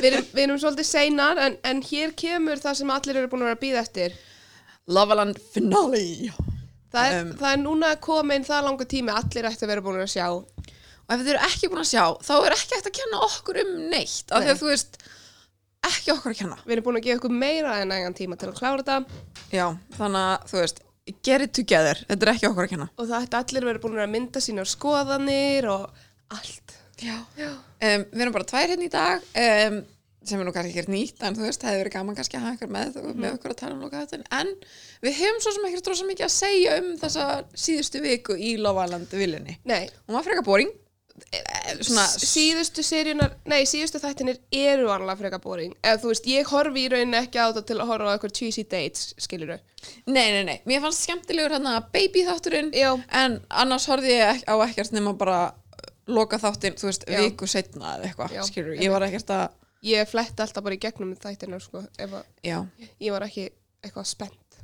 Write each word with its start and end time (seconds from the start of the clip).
við 0.00 0.08
erum, 0.10 0.26
við 0.34 0.42
erum 0.46 0.60
svolítið 0.62 0.88
seinar 0.90 1.40
en, 1.46 1.56
en 1.70 1.82
hér 1.86 2.14
kemur 2.18 2.60
það 2.62 2.78
sem 2.80 2.92
allir 2.96 3.20
eru 3.20 3.30
búin 3.32 3.44
að 3.44 3.50
vera 3.50 3.58
að 3.58 3.64
býða 3.66 3.84
eftir 3.84 4.16
Loveland 4.90 5.38
finale. 5.54 6.02
Það 6.90 7.06
er, 7.06 7.20
Um. 7.20 7.32
það 7.38 7.52
er 7.52 7.60
núna 7.62 7.92
komin 8.02 8.44
það 8.46 8.64
langu 8.66 8.86
tími 8.90 9.12
allir 9.14 9.46
ætti 9.50 9.66
að 9.66 9.70
vera 9.74 9.84
búin 9.86 10.00
að 10.02 10.10
sjá. 10.10 10.26
Og 10.34 11.14
ef 11.14 11.20
þið 11.22 11.32
eru 11.34 11.44
ekki 11.46 11.70
búin 11.70 11.84
að 11.84 11.90
sjá 11.92 12.04
þá 12.26 12.34
er 12.40 12.56
ekki 12.56 12.76
hægt 12.76 12.90
að 12.90 12.96
kenna 12.98 13.22
okkur 13.28 13.60
um 13.62 13.72
neitt 13.92 14.34
af 14.34 14.42
því 14.44 14.52
að 14.54 14.60
þú 14.62 14.70
veist 14.72 15.00
ekki 15.90 16.12
okkur 16.16 16.34
að 16.34 16.38
kenna. 16.42 16.58
Við 16.66 16.74
erum 16.76 16.86
búin 16.88 16.98
að 17.00 17.06
gefa 17.06 17.20
ykkur 17.20 17.36
meira 17.44 17.76
en 17.80 17.90
nægan 17.92 18.16
tíma 18.18 18.38
til 18.40 18.50
að 18.50 18.58
klára 18.58 18.82
þetta. 18.82 19.20
Já, 19.54 19.66
þannig 19.96 20.26
að 20.26 20.48
þú 20.50 20.60
veist 20.64 20.82
get 21.26 21.42
it 21.42 21.54
together, 21.56 22.02
þetta 22.10 22.26
er 22.26 22.32
ekki 22.34 22.50
okkur 22.50 22.66
að 22.66 22.72
kenna. 22.74 22.88
Og 22.96 23.08
það 23.08 23.24
ætti 23.26 23.38
allir 23.40 23.64
að 23.64 23.70
vera 23.72 23.82
búin 23.86 24.02
að 24.04 24.12
mynda 24.12 24.42
sína 24.44 24.66
skoðanir 24.68 25.70
og 25.72 25.86
allt. 26.36 26.69
Um, 27.04 28.04
við 28.12 28.26
erum 28.26 28.36
bara 28.36 28.48
tvær 28.50 28.68
hérna 28.68 28.86
í 28.86 28.92
dag 28.92 29.24
um, 29.44 29.80
sem 30.26 30.40
er 30.40 30.44
nú 30.44 30.52
kannski 30.52 30.74
ekkert 30.74 30.92
nýtt 30.92 31.22
en 31.24 31.36
þú 31.36 31.46
veist, 31.46 31.62
það 31.62 31.72
hefur 31.72 31.82
verið 31.84 31.94
gaman 31.94 32.18
kannski 32.18 32.36
að 32.36 32.44
hafa 32.44 32.58
ykkur 32.58 32.72
með, 32.74 32.98
með 33.14 33.38
okkur 33.38 33.54
að 33.54 33.60
tala 33.62 33.76
um 33.76 33.86
loka 33.86 34.02
þetta 34.04 34.40
en 34.40 34.52
við 35.06 35.16
hefum 35.22 35.40
svo 35.40 35.54
sem 35.56 35.70
ekkert 35.70 35.90
rosa 35.92 36.10
mikið 36.10 36.26
að 36.26 36.34
segja 36.34 36.76
um 36.82 36.92
þessa 37.00 37.30
síðustu 37.64 38.04
viku 38.04 38.36
í 38.36 38.52
Love 38.60 38.84
Island 38.84 39.16
viljunni. 39.16 39.56
Nei, 39.70 39.88
hún 40.04 40.18
var 40.18 40.26
frekar 40.26 40.44
boring. 40.44 40.76
Eh, 41.20 41.72
svona, 41.84 42.04
síðustu 42.08 42.84
seríunar, 42.84 43.34
nei, 43.48 43.62
síðustu 43.68 44.00
þættinir 44.00 44.38
eru 44.56 44.88
alveg 44.92 45.20
frekar 45.20 45.42
boring. 45.44 45.74
Eða 45.80 46.02
þú 46.04 46.12
veist, 46.12 46.28
ég 46.30 46.52
horfi 46.52 46.84
í 46.84 46.92
rauninni 46.92 47.18
ekki 47.20 47.40
á 47.40 47.48
þetta 47.48 47.64
til 47.68 47.78
að 47.80 47.90
horfa 47.92 48.12
á 48.12 48.14
eitthvað 48.14 48.36
cheesy 48.38 48.64
dates, 48.68 49.10
skilur 49.20 49.56
nei, 50.04 50.28
nei, 50.34 50.42
nei, 50.44 50.58
mér 50.68 50.82
fannst 50.84 51.06
skemmtilegur 51.06 51.54
hérna 51.56 51.78
baby 51.92 52.24
þátturinn 52.26 52.70
Já. 52.76 52.90
en 53.16 53.38
annars 53.48 53.88
horfði 53.88 54.18
ég 54.18 54.42
á 54.44 54.54
ekkert 54.66 54.92
nema 54.96 55.14
bara 55.16 55.40
loka 56.10 56.38
þáttinn, 56.42 56.76
þú 56.80 56.88
veist, 56.90 57.06
Já. 57.08 57.20
viku 57.24 57.48
setna 57.50 57.96
eða 57.96 58.08
eitthvað, 58.10 58.36
Já, 58.36 58.42
skilur, 58.48 58.76
ég 58.80 58.92
var 58.94 59.06
ekkert 59.06 59.34
að 59.36 59.48
ég 59.90 60.08
fletti 60.10 60.44
alltaf 60.44 60.64
bara 60.66 60.76
í 60.76 60.82
gegnum 60.82 61.14
þættina 61.16 61.60
sko, 61.62 61.84
ef 61.98 62.16
að 62.20 62.24
já, 62.44 62.58
ég 63.00 63.14
var 63.14 63.24
ekki 63.26 63.48
eitthvað 63.82 64.08
spennt. 64.10 64.58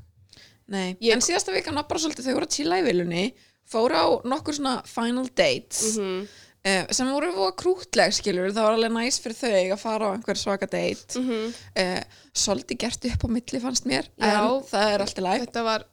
Nei, 0.69 0.97
Ég- 1.01 1.15
en 1.15 1.23
síðasta 1.23 1.55
vikan 1.55 1.79
var 1.79 1.87
bara 1.89 2.03
svolítið 2.03 2.27
þau 2.27 2.35
voru 2.35 2.49
að 2.49 2.57
chilla 2.59 2.81
í 2.81 2.85
viljunni 2.85 3.23
fóru 3.67 3.95
á 3.95 4.07
nokkur 4.27 4.55
svona 4.59 4.83
final 4.87 5.29
dates 5.35 5.97
mm 5.99 6.27
uh, 6.67 6.87
sem 6.95 7.11
voru 7.13 7.33
voða 7.37 7.55
krútleg 7.61 8.15
skilur 8.17 8.53
það 8.55 8.67
var 8.67 8.77
alveg 8.79 8.95
næs 8.97 9.21
fyrir 9.23 9.39
þau 9.39 9.75
að 9.77 9.83
fara 9.83 10.11
á 10.11 10.15
einhver 10.17 10.41
svaka 10.41 10.69
date. 10.71 11.21
-hmm. 11.21 11.53
uh, 11.83 12.03
svolítið 12.35 12.81
gert 12.85 13.09
upp 13.13 13.27
á 13.27 13.29
milli 13.37 13.61
fannst 13.63 13.87
mér 13.87 14.09
Já. 14.19 14.27
en 14.27 14.63
það 14.71 14.95
er 14.95 15.05
alltaf 15.05 15.25
læg 15.25 15.47
þetta 15.47 15.63
var 15.65 15.87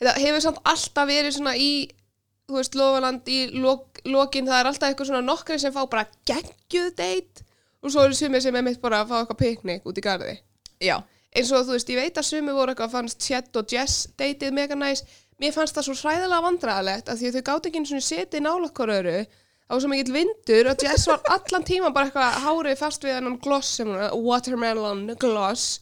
þetta 0.00 0.14
hefur 0.18 0.40
samt 0.46 0.60
alltaf 0.64 1.08
verið 1.08 1.36
svona 1.36 1.54
í 1.56 1.70
þú 2.50 2.58
veist, 2.58 2.76
Lofaland 2.78 3.30
í 3.30 3.38
lok, 3.56 4.02
lokin 4.06 4.48
það 4.48 4.58
er 4.58 4.70
alltaf 4.70 4.90
eitthvað 4.90 5.10
svona 5.10 5.24
nokkri 5.26 5.58
sem 5.62 5.74
fá 5.74 5.80
bara 5.90 6.06
geggjuð 6.28 6.92
date 6.98 7.46
og 7.80 7.94
svo 7.94 8.04
eru 8.04 8.16
sumir 8.16 8.44
sem 8.44 8.56
er 8.56 8.66
mitt 8.66 8.80
bara 8.82 9.02
að 9.02 9.12
fá 9.12 9.16
eitthvað 9.20 9.40
piknik 9.40 9.88
út 9.88 9.98
í 9.98 10.04
garði. 10.04 10.36
Já, 10.80 10.96
eins 11.34 11.52
og 11.54 11.66
þú 11.68 11.76
veist, 11.76 11.92
ég 11.92 12.00
veit 12.00 12.20
að 12.20 12.28
sumir 12.28 12.56
voru 12.56 12.74
eitthvað 12.74 12.94
fannst 12.96 13.24
Chet 13.24 13.60
og 13.60 13.72
Jess 13.72 14.08
dateið 14.20 14.56
mega 14.56 14.78
næs 14.78 15.04
mér 15.40 15.54
fannst 15.56 15.76
það 15.76 15.88
svo 15.88 15.96
hræðilega 16.02 16.44
vandræðalegt 16.44 17.08
að 17.08 17.20
því 17.20 17.30
að 17.30 17.38
þau 17.38 17.46
gátt 17.48 17.68
ekki 17.68 17.80
einu 17.80 17.90
svona 17.90 18.08
setið 18.10 18.44
nála 18.44 18.68
okkur 18.68 18.92
öru 18.98 19.20
var 19.70 19.82
svo 19.84 19.90
mikill 19.90 20.14
vindur 20.14 20.70
og 20.72 20.82
Jess 20.84 21.08
var 21.08 21.22
allan 21.30 21.64
tíma 21.66 21.92
bara 21.94 22.10
eitthvað 22.10 22.38
hárið 22.44 22.80
fast 22.80 23.04
við 23.06 23.16
hennan 23.16 23.38
gloss 23.42 23.76
sem 23.78 23.88
hún, 23.88 24.02
watermelon 24.26 25.04
gloss. 25.20 25.78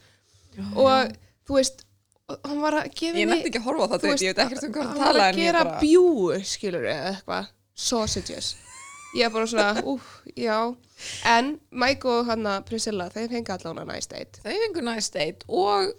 Og 0.77 1.15
þú 1.49 1.57
veist 1.57 1.83
og 1.83 1.88
hann 2.29 2.61
var 2.61 2.77
að 2.83 2.89
gefa 2.93 3.19
ég 3.19 3.29
nefndi 3.31 3.51
ekki 3.51 3.61
að 3.63 3.67
horfa 3.69 3.85
á 3.85 3.89
það 3.93 4.03
date, 4.05 4.25
ég 4.25 4.35
veit 4.35 4.43
ekkert 4.45 4.67
um 4.67 4.73
hvað 4.75 4.89
hann 4.89 4.93
að 4.93 4.99
var 4.99 5.07
tala 5.13 5.25
að 5.25 5.29
en 5.29 5.39
ég 5.39 5.47
gera 5.49 5.63
bara 5.65 5.83
bjúu 5.83 6.41
skilur 6.45 6.89
eða 6.93 7.13
eitthvað. 7.13 7.51
Sausages. 7.89 8.49
Ég 9.17 9.25
er 9.25 9.33
bara 9.33 9.49
svona, 9.49 9.83
úf, 9.93 10.09
já. 10.37 10.57
En 11.31 11.53
Mike 11.71 12.11
og 12.13 12.29
hann 12.29 12.49
að 12.51 12.67
Priscilla 12.69 13.09
þeir 13.15 13.31
fengi 13.33 13.55
allan 13.55 13.83
að 13.85 13.93
nice 13.95 14.11
date. 14.13 14.43
Þau 14.45 14.57
fengur 14.65 14.89
nice 14.91 15.13
date 15.15 15.49
og 15.49 15.93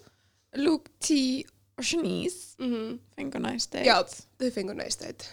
Luke 0.60 0.92
T. 1.02 1.20
og 1.80 1.88
Shanice 1.88 2.60
mm 2.62 2.98
fengur 3.18 3.42
nice 3.44 3.70
date. 3.72 3.88
Já, 3.88 3.98
þau 4.40 4.52
fengu 4.54 4.76
nice 4.78 5.00
date. 5.02 5.32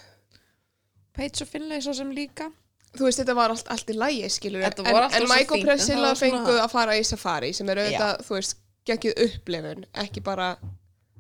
Paige 1.17 1.45
og 1.45 1.51
Finlay 1.51 1.83
svo 1.85 1.93
sem 1.97 2.09
líka. 2.13 2.49
Þú 2.97 3.05
veist, 3.09 3.21
þetta 3.21 3.35
var 3.37 3.53
allt, 3.53 3.69
allt 3.73 3.91
í 3.93 3.97
lægi 3.97 4.29
skilur 4.33 4.63
en, 4.65 4.87
en 4.89 5.27
Mike 5.29 5.53
og 5.53 5.65
Priscilla 5.67 6.15
var 6.15 6.21
fengu 6.21 6.55
að 6.57 6.71
fara 6.73 6.95
í 6.97 7.03
safari 7.05 7.53
sem 7.57 7.69
er 7.69 7.83
auðvitað, 7.83 8.23
þú 8.25 8.37
veist, 8.39 8.57
geggjuð 8.87 9.21
upplifun 9.27 9.85
ekki 10.05 10.23
bara, 10.25 10.55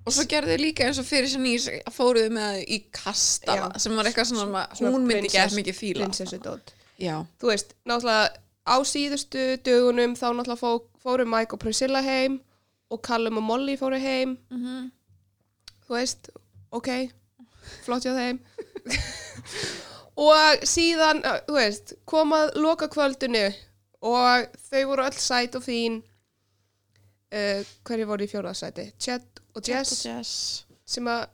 og 0.07 0.15
svo 0.15 0.25
gerðu 0.31 0.55
þau 0.55 0.63
líka 0.63 0.87
eins 0.87 1.01
og 1.03 1.07
fyrir 1.09 1.31
Shanice 1.31 1.81
fóruðu 1.93 2.33
með 2.37 2.63
í 2.63 2.81
kastala 2.95 3.69
Já. 3.73 3.83
sem 3.83 3.97
var 3.99 4.09
eitthvað 4.09 4.31
svona, 4.31 4.65
svona 4.79 4.95
hún 4.95 5.07
myndi 5.09 5.31
ekki 5.31 5.41
eftir 5.43 5.61
mikið 5.61 5.79
fíla. 5.81 6.07
prinsessu 6.07 6.41
dót. 6.45 6.75
Já, 7.03 7.17
þú 7.43 7.51
veist, 7.53 7.75
náttúrulega 7.85 8.33
á 8.67 8.77
síðustu 8.89 9.47
dögunum 9.67 10.17
þá 10.17 10.27
náttúrulega 10.33 10.61
fó, 10.63 10.71
fóru 11.03 11.27
Mike 11.29 11.59
og 11.59 11.63
Priscilla 11.63 12.03
heim 12.07 12.41
og 12.91 13.03
Callum 13.03 13.43
og 13.43 13.49
Molly 13.51 13.77
fóru 13.81 13.99
heim. 14.01 14.39
Mm 14.51 14.93
þú 15.87 15.95
veist, 15.95 16.31
ok 16.75 16.89
flott 17.87 18.07
hjá 18.07 18.15
þeim. 18.15 18.41
Og 20.27 20.65
síðan, 20.65 21.21
þú 21.47 21.57
veist 21.59 21.93
komað 22.09 22.55
loka 22.63 22.89
kvöldinu 22.89 23.51
og 24.07 24.47
þau 24.71 24.83
voru 24.89 25.05
öll 25.05 25.19
sæt 25.21 25.59
og 25.59 25.65
fín 25.67 25.99
uh, 27.33 27.73
hverju 27.87 28.11
voru 28.11 28.27
í 28.27 28.31
fjóraðsæti? 28.31 28.91
Chet 29.03 29.43
og 29.57 29.67
Jess. 29.67 30.05
Jess. 30.07 30.37
Sem 30.87 31.09
að, 31.11 31.27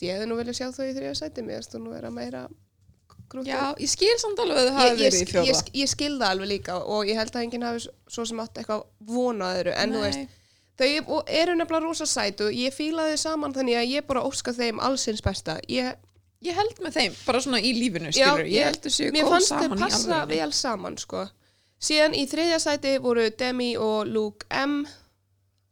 ég 0.00 0.14
hefði 0.14 0.30
nú 0.30 0.38
vilja 0.38 0.54
sjá 0.60 0.70
þau 0.70 0.86
í 0.86 0.94
þriðarsæti, 0.94 1.44
mér 1.46 1.66
þú 1.66 1.82
nú 1.82 1.96
vera 1.96 2.12
meira 2.14 2.46
grúttu 3.30 3.50
já, 3.50 3.74
ég 3.80 3.90
skil 3.90 4.14
samt 4.20 4.40
alveg 4.42 4.58
að 4.60 4.68
þau 4.68 4.76
hafi 4.76 4.88
ég, 4.88 4.96
ég, 4.96 5.04
verið 5.04 5.22
í 5.22 5.28
fjóra 5.30 5.46
ég, 5.48 5.70
ég 5.80 5.90
skil 5.90 6.12
það 6.16 6.32
alveg 6.32 6.50
líka 6.50 6.78
og 6.94 7.10
ég 7.10 7.20
held 7.20 7.36
að 7.36 7.46
enginn 7.46 7.66
hafi 7.66 7.84
svo 7.86 8.26
sem 8.28 8.42
átt 8.42 8.60
eitthvað 8.60 8.84
vonaður 9.10 9.70
en 9.74 9.94
þú 9.96 10.02
veist, 10.04 10.36
þau 10.78 11.20
eru 11.40 11.56
nefnilega 11.58 11.84
rosa 11.84 12.08
sæt 12.10 12.42
og 12.46 12.52
ég 12.54 12.74
fíla 12.74 13.08
þau 13.10 13.22
saman 13.22 13.56
þannig 13.56 13.80
að 13.80 13.94
ég 13.94 14.06
bara 14.08 14.24
óska 14.26 14.54
þeim 14.56 14.82
allsins 14.84 15.24
besta. 15.24 15.56
Ég, 15.72 15.96
ég 16.44 16.58
held 16.58 16.82
með 16.84 17.00
þeim, 17.00 17.16
bara 17.24 17.42
svona 17.42 17.62
í 17.62 17.72
lífinu 17.76 18.12
já, 18.12 18.28
skilur, 18.30 18.52
ég 18.52 18.70
held 18.70 18.86
þau 18.86 19.10
mér 19.16 19.26
góð 19.26 19.34
fannst 19.34 19.54
þeir 19.54 19.64
saman 19.64 19.80
í 19.80 19.86
passa 19.86 20.20
vel 20.30 20.52
saman 20.60 21.00
sko. 21.00 21.24
síðan 21.88 22.16
í 22.16 22.26
þriðja 22.30 22.62
sæti 22.62 22.94
voru 23.02 23.26
Demi 23.32 23.72
og 23.80 24.06
Luke 24.10 24.46
M 24.54 24.84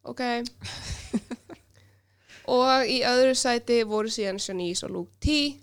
ok. 0.04 0.22
Og 2.54 2.88
í 2.92 3.00
öðru 3.08 3.34
sæti 3.38 3.80
voru 3.88 4.10
síðan 4.12 4.40
Shanice 4.42 4.84
og 4.84 4.92
Luke 4.92 5.14
T. 5.24 5.56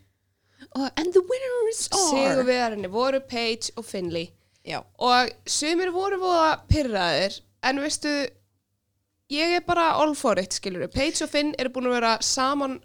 Oh, 0.74 0.88
and 0.98 1.14
the 1.14 1.22
winners 1.22 1.88
are 1.92 2.06
sigurvegarinni 2.10 2.90
voru 2.90 3.20
Paige 3.20 3.74
og 3.76 3.86
Finley. 3.86 4.32
Já, 4.66 4.80
og 4.98 5.30
sumir 5.50 5.90
voru 5.94 6.20
voða 6.22 6.54
pyrraðir 6.70 7.40
en 7.66 7.82
veistu 7.82 8.12
ég 9.34 9.56
er 9.58 9.64
bara 9.66 9.96
all 9.98 10.14
for 10.16 10.40
it 10.40 10.54
skilur 10.54 10.88
Paige 10.94 11.26
og 11.26 11.32
Finn 11.34 11.56
eru 11.60 11.72
búin 11.74 11.90
að 11.90 11.98
vera 11.98 12.12
saman 12.26 12.78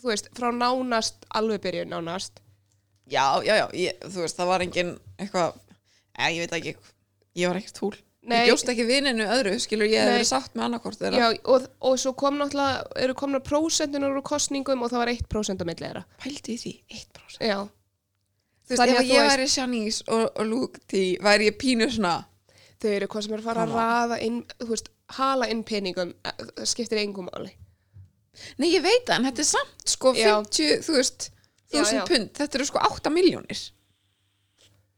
þú 0.00 0.12
veist, 0.12 0.30
frá 0.36 0.48
nánast 0.54 1.26
alveg 1.36 1.60
byrjun 1.64 1.90
nánast. 1.92 2.40
Já, 3.10 3.42
já, 3.44 3.56
já 3.58 3.66
ég, 3.74 3.98
þú 4.06 4.22
veist, 4.22 4.38
það 4.38 4.50
var 4.52 4.64
engin 4.64 4.92
eitthvað, 5.18 5.58
ég 6.30 6.44
veit 6.44 6.56
ekki 6.60 6.76
ég 7.36 7.50
var 7.50 7.58
ekkert 7.60 7.82
húl 7.82 7.98
Nei. 8.20 8.42
ég 8.44 8.50
bjóst 8.50 8.68
ekki 8.68 8.84
vininu 8.84 9.24
öðru, 9.32 9.54
skilur, 9.62 9.88
ég 9.88 10.02
hef 10.04 10.10
verið 10.12 10.26
sátt 10.28 10.52
með 10.54 10.64
annarkort 10.66 10.98
þeirra 11.00 11.20
Já, 11.22 11.28
og, 11.48 11.62
og 11.88 11.94
svo 12.02 12.12
kom 12.20 12.36
náttúrulega 12.36 12.82
eru 13.00 13.14
komna 13.16 13.40
prósentunar 13.40 14.12
úr 14.12 14.20
kostningum 14.28 14.82
og 14.84 14.90
það 14.92 15.00
var 15.00 15.12
1% 15.14 15.62
á 15.62 15.64
milli 15.64 15.86
þeirra 15.86 16.02
pældi 16.20 16.56
því, 16.60 16.72
1% 16.98 17.46
Já, 17.48 17.56
þú 17.64 18.74
veist, 18.74 18.82
ef 18.84 18.84
að 18.84 18.92
ég 18.92 19.08
veist- 19.08 19.30
væri 19.32 19.48
Shanice 19.54 20.04
og, 20.12 20.26
og 20.36 20.76
T 20.90 21.00
væri 21.24 21.48
ég 21.48 21.56
pínu 21.62 21.88
svona 21.88 22.18
þau 22.80 22.90
eru 22.92 23.08
hvað 23.12 23.24
sem 23.24 23.32
er 23.38 23.40
að 23.40 23.48
fara 23.48 23.64
að 23.64 23.72
Come 23.72 23.80
on. 23.80 23.88
raða 23.88 24.20
inn, 24.28 24.38
þú 24.60 24.68
veist, 24.74 24.92
hala 25.16 25.48
inn 25.52 25.64
peningum 25.72 26.12
eh, 26.24 26.44
það 26.60 26.70
skiptir 26.74 27.00
engum 27.00 27.28
máli 27.32 27.54
nei, 28.60 28.68
ég 28.74 28.84
veit 28.84 29.04
það, 29.08 29.16
en 29.16 29.28
þetta 29.30 29.46
er 29.46 29.48
samt 29.54 29.90
sko 29.96 30.12
Já. 30.16 30.36
50, 30.44 30.84
þú 30.86 31.00
veist, 31.00 31.30
Já, 31.72 31.80
1000 31.80 31.96
já. 31.96 32.04
pund 32.12 32.30
þetta 32.36 32.60
eru 32.60 32.68
sko 32.68 32.84
8 32.84 33.12
miljónir 33.16 33.64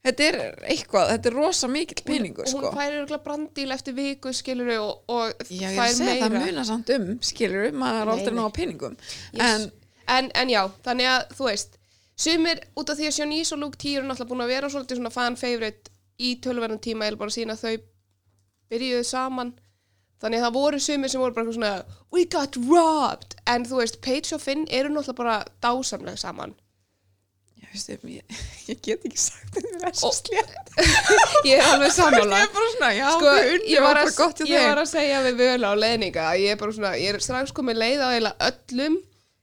þetta 0.02 0.24
er 0.28 0.38
eitthvað, 0.72 1.10
þetta 1.12 1.30
er 1.30 1.36
rosa 1.38 1.68
mikill 1.70 2.02
peningur 2.06 2.46
og 2.46 2.50
hún 2.56 2.64
sko. 2.64 2.72
færi 2.74 2.96
örugglega 2.98 3.22
brandíl 3.26 3.74
eftir 3.76 3.94
viku 3.94 4.32
skilur 4.34 4.72
og, 4.80 5.04
og 5.12 5.44
Já, 5.46 5.60
ég 5.60 5.68
er 5.68 5.76
fær 5.78 5.84
að 5.86 5.94
segja, 6.00 6.16
það 6.24 6.34
meira. 6.34 6.46
munar 6.48 6.68
samt 6.68 6.90
um, 6.96 7.06
skilur 7.22 7.78
maður 7.78 8.02
er 8.02 8.12
aldrei 8.16 8.34
ná 8.38 8.42
peningum. 8.56 8.96
Yes. 9.32 9.46
en 9.46 9.70
en, 10.16 10.30
en 10.34 10.50
já, 10.50 10.62
þannig 10.84 11.08
að 11.12 11.36
þú 11.38 11.48
veist 11.48 11.78
sumir 12.18 12.60
út 12.76 12.90
af 12.90 12.98
því 12.98 13.08
að 13.08 13.16
Shanice 13.16 13.54
og 13.54 13.60
Luke 13.62 13.78
T 13.78 13.94
eru 13.96 14.06
náttúrulega 14.08 14.32
búin 14.34 14.44
að 14.44 14.54
vera 14.56 14.70
svolítið 14.72 14.98
svona 14.98 15.14
fan 15.14 15.38
favorite 15.38 15.92
í 16.18 16.34
tölverðan 16.42 16.82
tíma 16.82 17.06
eða 17.06 17.20
bara 17.22 17.34
sína 17.34 17.54
að 17.56 17.62
þau 17.62 17.76
byrjuðu 18.72 19.04
saman. 19.06 19.54
Þannig 20.22 20.38
að 20.38 20.44
það 20.46 20.56
voru 20.58 20.78
sumir 20.82 21.10
sem 21.10 21.22
voru 21.22 21.34
bara 21.34 21.46
eitthvað 21.46 21.56
svona 21.58 22.02
we 22.14 22.26
got 22.30 22.58
robbed. 22.68 23.38
En 23.50 23.64
þú 23.66 23.80
veist, 23.80 23.98
Paige 24.04 24.36
og 24.36 24.42
Finn 24.42 24.66
eru 24.70 24.90
náttúrulega 24.92 25.18
bara 25.18 25.38
dásamlega 25.64 26.20
saman 26.20 26.54
ég, 27.72 27.84
ég, 27.88 28.02
ég, 28.18 28.40
ég 28.68 28.80
get 28.84 29.06
ekki 29.08 29.20
sagt 29.20 29.56
þetta 29.56 29.88
er 29.88 29.96
svo 29.96 30.10
slétt 30.14 30.74
ég 31.48 31.56
er 31.56 31.64
alveg 31.70 31.88
ég 31.88 31.96
sammála 31.96 32.42
bara 32.52 32.70
svona, 32.74 32.90
já, 32.96 33.06
sko, 33.16 33.32
ég 33.68 33.84
var, 33.84 34.02
að, 34.02 34.44
ég 34.48 34.66
var 34.68 34.82
að 34.82 34.90
segja 34.92 35.22
við 35.26 35.40
völa 35.42 35.72
á 35.72 35.74
leðninga 35.78 36.26
ég 36.40 36.54
er 36.54 36.60
bara 36.60 36.76
svona, 36.76 36.92
ég 37.00 37.14
er 37.14 37.24
strax 37.24 37.54
komið 37.56 37.80
leið 37.82 38.04
á 38.04 38.08
öllum. 38.50 39.00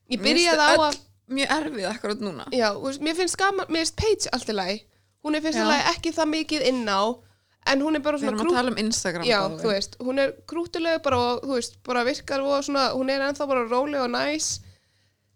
Ég 0.10 0.22
byrjaði 0.24 0.66
á 0.66 0.74
að 0.90 1.00
mjög 1.30 1.52
erfið 1.56 1.88
akkurat 1.90 2.22
núna. 2.24 2.46
Já, 2.56 2.70
mér 3.06 3.18
finnst 3.18 3.38
gaman, 3.38 3.68
mér 3.70 3.84
finnst 3.84 3.98
Paige 4.00 4.32
allt 4.34 4.50
í 4.50 4.56
lagi. 4.56 4.78
Hún 5.26 5.38
er 5.38 5.44
finnst 5.44 5.62
lagi 5.62 5.92
ekki 5.92 6.14
það 6.16 6.32
mikið 6.34 6.66
inn 6.72 6.88
á 6.90 7.02
en 7.70 7.84
hún 7.84 8.00
er 8.00 8.02
bara 8.02 8.18
svona 8.18 8.48
tala 8.50 8.72
um 8.72 8.80
Instagram 8.82 9.28
já, 9.28 9.38
veist, 9.62 9.98
hún 10.02 10.22
er 10.24 10.32
krútileg 10.50 11.02
bara 11.06 11.20
og 11.36 11.44
veist, 11.52 11.76
bara 11.86 12.06
virkar 12.08 12.42
og 12.42 12.64
svona, 12.66 12.88
hún 12.96 13.12
er 13.14 13.22
ennþá 13.28 13.48
bara 13.52 13.68
róleg 13.68 14.02
og 14.02 14.14
næs. 14.16 14.56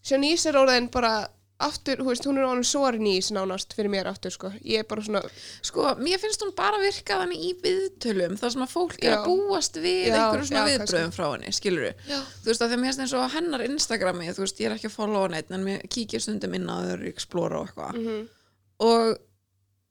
Shanice 0.04 0.50
er 0.50 0.58
orðin 0.64 0.90
bara 0.92 1.28
aftur, 1.66 1.98
þú 2.04 2.08
veist, 2.12 2.26
hún 2.30 2.38
er 2.42 2.64
svo 2.68 2.92
nýs 3.00 3.30
nánast 3.36 3.74
fyrir 3.78 3.90
mér 3.94 4.10
aftur, 4.12 4.32
sko 4.36 4.52
ég 4.62 4.84
er 4.84 4.88
bara 4.90 5.02
svona, 5.06 5.22
Sko, 5.64 5.86
mér 6.04 6.20
finnst 6.22 6.44
hún 6.46 6.54
bara 6.58 6.78
virka 6.82 7.18
þannig 7.22 7.44
í 7.48 7.52
viðtölum 7.64 8.38
þar 8.42 8.54
sem 8.56 8.66
að 8.68 8.72
fólk 8.76 8.98
er 9.02 9.10
Já. 9.12 9.18
að 9.18 9.28
búast 9.32 9.80
við 9.84 10.00
Já, 10.08 10.16
einhverju 10.20 10.48
svona 10.52 10.66
viðbröðum 10.70 11.14
frá 11.18 11.26
henni, 11.34 11.52
skilur 11.58 11.90
Já. 12.08 12.20
Þú 12.44 12.52
veist, 12.52 12.62
að 12.62 12.72
þegar 12.74 12.82
mér 12.84 12.90
finnst 12.94 13.04
eins 13.08 13.18
og 13.20 13.36
hennar 13.38 13.66
Instagrami, 13.68 14.32
þú 14.36 14.46
veist, 14.46 14.60
ég 14.64 14.70
er 14.72 14.78
ekki 14.78 14.90
að 14.92 14.98
followa 15.00 15.30
neitt 15.34 15.52
en 15.52 15.64
mér 15.68 15.86
kíkir 15.90 16.24
stundum 16.24 16.54
inn 16.60 16.70
að 16.70 16.88
þau 16.90 16.96
eru 17.00 17.12
explora 17.14 17.60
og 17.64 17.70
eitthvað 17.72 18.02
Mhm. 18.04 18.24
og 18.84 19.18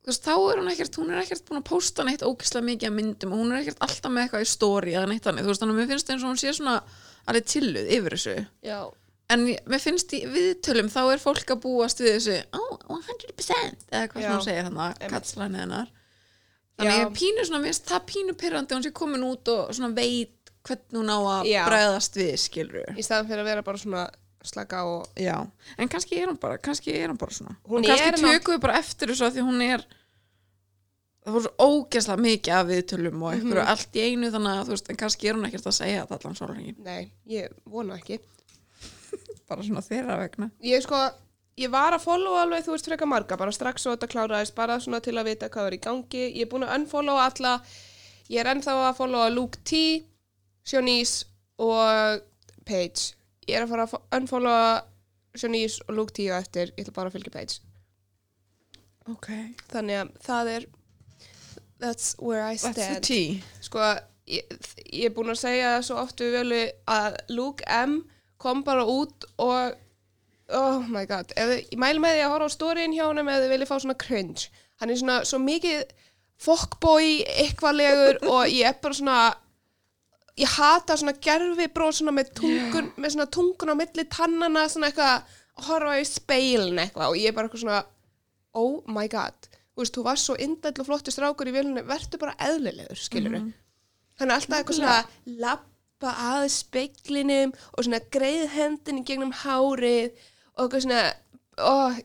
þú 0.03 0.11
veist, 0.11 0.25
þá 0.27 0.33
er 0.35 0.59
hún 0.59 0.71
ekkert, 0.73 0.97
hún 0.99 1.11
er 1.15 1.21
ekkert 1.23 1.45
búin 1.47 1.61
að 1.63 1.69
posta 1.71 2.03
neitt 2.05 2.25
ógislega 2.27 2.67
mikið 2.67 2.89
af 2.89 2.95
myndum 2.97 3.33
og 3.33 3.39
hún 3.39 3.53
er 3.55 3.61
ekkert 3.63 3.79
alltaf 3.87 4.11
með 4.11 4.25
eitthvað 4.27 4.43
í 4.43 4.51
story 4.51 4.93
eða 4.99 5.09
neitt 5.13 5.23
þannig, 5.29 5.45
þú 5.47 5.53
veist, 5.53 5.63
þannig 5.63 5.77
að 5.77 5.81
mér 5.83 5.91
finnst 5.93 6.11
eins 6.11 6.25
og 6.25 6.29
hún 6.33 6.41
sé 6.43 6.55
svona 6.57 6.83
alveg 7.31 7.45
tilluð 7.53 7.93
yfir 7.97 8.17
þessu 8.17 8.35
já, 8.67 8.79
en 9.31 9.45
mér 9.47 9.81
finnst 9.81 10.13
í 10.13 10.23
viðtölum 10.29 10.89
þá 10.93 11.01
er 11.15 11.19
fólk 11.23 11.51
að 11.55 11.61
búast 11.63 12.01
við 12.01 12.17
þessu 12.19 12.39
oh, 12.59 12.79
100% 12.89 13.87
eða 13.93 14.09
hvað 14.09 14.23
sem 14.23 14.33
hún 14.33 14.45
segir 14.45 14.65
hann 14.69 14.77
að 14.79 14.99
katslæni 15.13 15.59
hennar. 15.63 15.91
Þannig 16.79 16.99
ég 16.99 17.13
pínu 17.17 17.45
svona, 17.47 17.61
mér 17.63 17.71
finnst 17.73 17.89
það 17.93 18.07
pínu 18.11 18.35
pyrrandi 18.41 18.75
hún 18.75 18.83
sé 18.87 18.93
komin 18.97 19.25
út 19.29 19.49
og 19.53 19.71
svona 19.77 19.95
veit 19.97 20.53
hvernig 20.67 20.99
hún 20.99 21.11
á 21.13 21.19
að 21.19 21.49
Já. 21.51 21.63
bregðast 21.69 22.17
við 22.21 22.35
skilur 22.39 22.93
í 22.99 23.03
staðan 23.03 23.29
fyrir 23.31 23.43
að 23.45 23.51
vera 23.53 23.63
bara 23.67 23.79
svona 23.83 24.05
slaka 24.43 24.85
og 24.91 25.09
Já, 25.23 25.37
en 25.79 25.89
kannski 25.89 26.19
er 26.19 26.29
hún 26.31 26.39
bara 26.43 26.59
kannski 26.59 26.95
er 26.99 27.09
hún 27.13 27.19
bara 27.19 27.35
svona. 27.35 27.57
Hún 27.69 27.85
kannski 27.87 28.09
er 28.09 28.19
ná- 28.19 28.33
tökum 28.37 28.57
við 28.57 28.63
bara 28.67 28.79
eftir 28.83 29.09
þessu 29.13 29.27
af 29.29 29.35
því 29.37 29.45
hún 29.49 29.63
er 29.67 29.85
það 31.23 31.37
voru 31.37 31.45
svo 31.47 31.67
ógeðslega 31.69 32.25
mikið 32.27 32.55
af 32.59 32.67
viðtölum 32.73 33.23
og 33.23 33.33
einhverju 33.37 33.63
Mhm. 33.63 33.71
allt 33.73 33.93
í 33.95 34.05
einu 34.09 34.31
þannig 34.35 34.55
að 34.59 34.65
þú 34.67 34.75
veist, 34.75 34.91
en 34.91 34.97
kannski 34.97 35.29
er 35.31 35.35
hún 35.39 35.47
ekkert 35.47 35.67
að 35.71 35.77
segja 35.79 36.01
þetta 36.07 36.19
allan 36.19 36.35
sólhengin, 36.41 36.79
nei, 36.83 37.11
ég 37.31 37.53
vona 37.67 37.95
ekki 38.01 38.19
bara 39.53 39.67
svona 39.69 39.85
þeirra 39.87 40.19
vegna 40.25 40.51
ég 40.73 40.83
sko, 40.85 40.99
ég 41.61 41.71
var 41.73 41.93
að 41.97 42.05
followa 42.09 42.43
alveg, 42.47 42.65
þú 42.67 42.75
veist, 42.75 42.89
freka 42.91 43.07
marga, 43.09 43.37
bara 43.39 43.53
strax 43.55 43.85
svo 43.85 43.93
þetta 43.95 44.09
kláraðist, 44.15 44.55
bara 44.57 44.79
svona 44.81 45.01
til 45.05 45.15
að 45.21 45.29
vita 45.29 45.51
hvað 45.53 45.67
er 45.71 45.77
í 45.77 45.83
gangi. 45.85 46.23
Ég 46.33 46.47
er 46.47 46.51
búin 46.53 46.65
að 46.65 46.77
unfollowa 46.81 47.27
alla, 47.29 47.57
ég 48.33 48.41
er 48.41 48.49
ennþá 48.55 48.77
að 48.89 48.97
followa 48.97 49.29
Luke 49.35 49.61
T, 49.69 49.83
Shanice 50.65 51.27
og 51.61 52.23
Paige. 52.65 53.13
Ég 53.49 53.59
er 53.59 53.67
að 53.67 53.73
fara 53.75 53.85
að 53.85 53.93
fo- 53.93 54.03
unfollowa 54.17 54.83
Shanice 55.37 55.83
og 55.89 55.95
Luke 55.99 56.15
T 56.17 56.25
og 56.31 56.39
eftir, 56.41 56.73
ég 56.77 56.87
ætla 56.87 56.97
bara 56.97 57.13
að 57.13 57.19
fylgja 57.19 57.35
Paige. 57.37 57.61
Ok, 59.11 59.29
Þannig 59.73 59.99
að 59.99 60.11
það 60.23 60.51
er, 60.57 60.67
that's 61.83 62.13
where 62.23 62.45
I 62.47 62.57
stand. 62.57 63.03
Sko, 63.67 63.83
ég, 64.31 64.53
ég 64.95 65.09
er 65.11 65.15
búin 65.17 65.33
að 65.35 65.41
segja 65.43 65.73
svo 65.83 65.97
oft 66.05 66.23
við 66.23 66.37
völu 66.39 66.61
að 66.87 67.17
Luke 67.35 67.67
M 67.67 67.99
kom 68.43 68.63
bara 68.67 68.85
út 68.89 69.27
og 69.43 69.79
oh 70.53 70.83
my 70.93 71.05
god, 71.09 71.31
ef, 71.39 71.53
ég 71.71 71.79
mæli 71.81 72.03
með 72.03 72.17
því 72.19 72.25
að 72.27 72.33
horfa 72.35 72.49
á 72.51 72.57
stóriðin 72.57 72.97
hjá 72.97 73.05
honum 73.09 73.29
eða 73.33 73.45
þið 73.47 73.53
viljið 73.55 73.71
fá 73.71 73.77
svona 73.85 73.99
cringe. 74.03 74.49
Hann 74.83 74.91
er 74.93 74.99
svona 75.01 75.21
svo 75.29 75.39
mikið 75.41 75.95
fokkbói 76.43 77.23
eitthvaðlegur 77.45 78.19
og 78.35 78.51
ég 78.51 78.67
er 78.69 78.77
bara 78.83 78.99
svona 78.99 79.19
ég 80.41 80.49
hata 80.59 80.97
svona 80.99 81.15
gerfi 81.23 81.69
bróð 81.73 81.95
svona 82.01 82.15
með 82.17 82.33
tungun, 82.41 82.91
með 82.97 83.15
svona 83.15 83.29
tungun 83.37 83.73
á 83.73 83.77
milli 83.79 84.05
tannana 84.13 84.67
svona 84.73 84.89
eitthvað 84.91 85.15
að 85.15 85.67
horfa 85.69 85.97
í 86.01 86.07
speilin 86.09 86.81
eitthvað 86.83 87.13
og 87.13 87.19
ég 87.21 87.31
er 87.31 87.37
bara 87.37 87.49
eitthvað 87.51 87.65
svona 87.67 87.83
oh 88.59 88.79
my 88.93 89.07
god, 89.13 89.37
þú 89.73 89.81
veist, 89.85 89.95
þú 89.97 90.03
varst 90.05 90.29
svo 90.29 90.37
indæll 90.41 90.75
og 90.83 90.89
flottur 90.89 91.15
strákur 91.15 91.49
í 91.49 91.55
vilunni, 91.55 91.85
verður 91.89 92.21
bara 92.27 92.35
eðlilegur, 92.49 92.99
skilur 93.01 93.37
Mhm. 93.39 93.53
hann 94.21 94.31
er 94.31 94.35
alltaf 94.37 94.59
eitthvað 94.59 94.81
svona 94.81 94.97
lappa 96.03 96.37
að 96.37 96.47
speiklinum 96.53 97.53
og 97.73 97.85
svona 97.85 98.01
greið 98.13 98.49
hendinni 98.57 99.05
gegnum 99.07 99.33
hárið 99.43 100.11
og 100.57 100.65
eitthvað 100.65 100.85
svona 100.85 101.03
oh, 101.63 101.97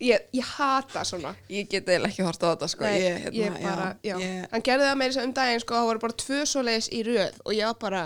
ég, 0.00 0.26
ég 0.32 0.50
hata 0.56 1.04
svona. 1.04 1.34
Ég 1.52 1.68
get 1.68 1.88
eiginlega 1.88 2.10
ekki 2.10 2.26
hort 2.26 2.42
á 2.42 2.48
þetta 2.52 2.70
sko. 2.72 2.88
Nei, 2.88 2.98
ég, 3.02 3.20
hérna, 3.26 3.38
ég 3.38 3.62
bara, 3.62 3.88
já, 4.02 4.16
Ég, 4.22 4.42
hann 4.52 4.66
gerði 4.66 4.88
það 4.88 4.98
meira 5.02 5.24
um 5.26 5.36
daginn 5.36 5.64
sko, 5.64 5.78
það 5.78 5.88
voru 5.90 6.04
bara 6.06 6.20
tvö 6.24 6.42
svoleiðis 6.48 6.90
í 6.92 7.02
röð 7.06 7.40
og 7.44 7.56
ég 7.56 7.72
var 7.72 7.80
bara 7.82 8.04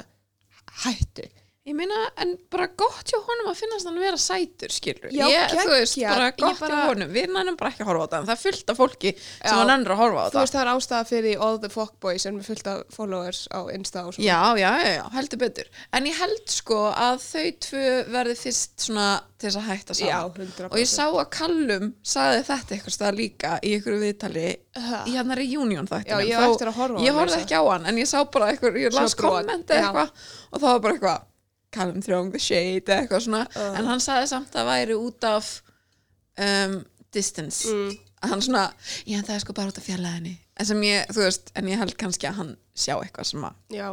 hættu 0.84 1.28
ég 1.66 1.74
meina, 1.74 1.96
en 2.22 2.36
bara 2.52 2.68
gott 2.78 3.08
hjá 3.10 3.18
honum 3.26 3.48
að 3.50 3.56
finnast 3.58 3.88
hann 3.88 3.96
vera 3.98 4.18
sætur, 4.22 4.70
skilur 4.70 5.10
Já, 5.10 5.26
ég, 5.26 5.50
Þú 5.50 5.64
veist, 5.72 5.96
geggjað. 5.98 6.12
bara 6.14 6.28
gott 6.38 6.60
bara- 6.60 6.76
hjá 6.76 6.88
honum. 6.92 7.10
Við 7.16 7.26
nennum 7.34 7.56
bara 7.58 7.70
ekki 7.72 7.82
að 7.82 7.88
horfa 7.90 8.02
á 8.02 8.06
þetta 8.06 8.20
En 8.20 8.26
það 8.28 8.34
er 8.36 8.42
fullt 8.44 8.70
af 8.70 8.76
fólki 8.78 9.12
sem 9.18 9.50
Já. 9.50 9.56
hann 9.58 9.66
nennur 9.72 9.94
að 9.96 10.00
horfa 10.02 10.20
á 10.22 10.26
þú 10.26 10.30
þetta. 10.30 10.40
veist 10.46 10.54
það 10.56 10.62
er 10.62 10.70
ástæða 10.76 11.08
fyrir 11.10 11.42
all 11.42 11.58
the 11.58 11.68
fuckboys 11.74 12.22
sem 12.22 12.38
er 12.38 12.42
fullt 12.46 12.66
af 12.66 12.82
followers 12.94 13.40
á 13.50 13.60
Insta 13.74 14.04
og 14.06 14.14
svona. 14.14 14.26
Já, 14.26 14.40
já, 14.62 14.70
já, 14.84 14.90
já, 15.00 15.04
heldur 15.16 15.38
betur. 15.42 15.64
En 15.92 16.04
ég 16.06 16.14
held 16.22 16.46
sko 16.46 16.78
að 16.94 17.18
þau 17.26 17.46
tvö 17.66 17.84
verði 18.14 18.36
fyrst 18.46 18.86
svona 18.86 19.08
til 19.36 19.50
þess 19.50 19.58
að 19.60 19.66
hætta 19.68 19.94
saman. 19.94 20.12
Já, 20.14 20.20
100%. 20.38 20.70
Og 20.72 20.78
ég 20.78 20.88
sá 20.88 21.04
að 21.10 21.30
Callum 21.30 21.94
sagði 22.06 22.42
þetta 22.46 22.70
eitthvað 22.78 22.94
stað 22.96 23.18
líka 23.18 23.58
í 23.62 23.74
einhverju 23.76 24.00
viðtali 24.06 24.46
í 25.10 25.16
hann 25.18 25.34
reunion 25.36 25.86
þættinum. 25.90 26.06
Já, 26.06 26.30
ég 26.30 26.38
að 26.38 27.02
Ég 27.02 27.12
horfði 27.12 27.36
að 27.36 27.42
ekki 27.42 27.58
á 27.58 27.64
hann 27.68 27.86
en 27.86 27.96
ég 28.00 28.06
sá 28.06 28.22
bara 28.30 28.52
eitthvað, 28.54 28.78
ég 28.80 28.92
las 28.94 29.12
Svona 29.14 29.20
brot, 29.20 29.46
komment 29.46 29.66
eða 29.66 29.80
já. 29.82 29.88
eitthvað 29.90 30.10
og 30.52 30.60
það 30.60 30.70
var 30.72 30.80
bara 30.80 30.94
eitthvað 30.94 31.24
Callum 31.76 32.00
throwing 32.02 32.32
the 32.34 32.40
shade 32.42 32.88
eitthvað 32.96 33.22
svona 33.28 33.44
Uh. 33.54 33.76
en 33.78 33.86
hann 33.92 34.02
sagði 34.04 34.28
samt 34.32 34.56
að 34.56 34.68
væri 34.72 34.96
út 34.98 35.24
af 35.28 35.52
um, 36.38 36.80
distance 37.12 37.68
Mm. 37.68 37.94
að 38.22 38.28
hann 38.32 38.42
svona, 38.44 38.64
já 39.06 39.20
það 39.22 39.34
er 39.36 39.44
sko 39.44 39.52
bara 39.56 39.70
út 39.72 39.78
af 39.80 39.86
fjarlæðinni 39.86 40.34
en 40.56 40.66
sem 40.66 40.80
ég, 40.88 41.06
þú 41.12 41.22
veist, 41.26 41.50
en 41.56 41.66
ég 41.68 41.78
held 41.80 41.96
kannski 42.00 42.28
að 42.30 42.38
hann 42.40 42.52
sjá 42.76 42.94
eitthvað 43.00 43.26
sem 43.32 43.44
að 43.44 43.54
já, 43.76 43.88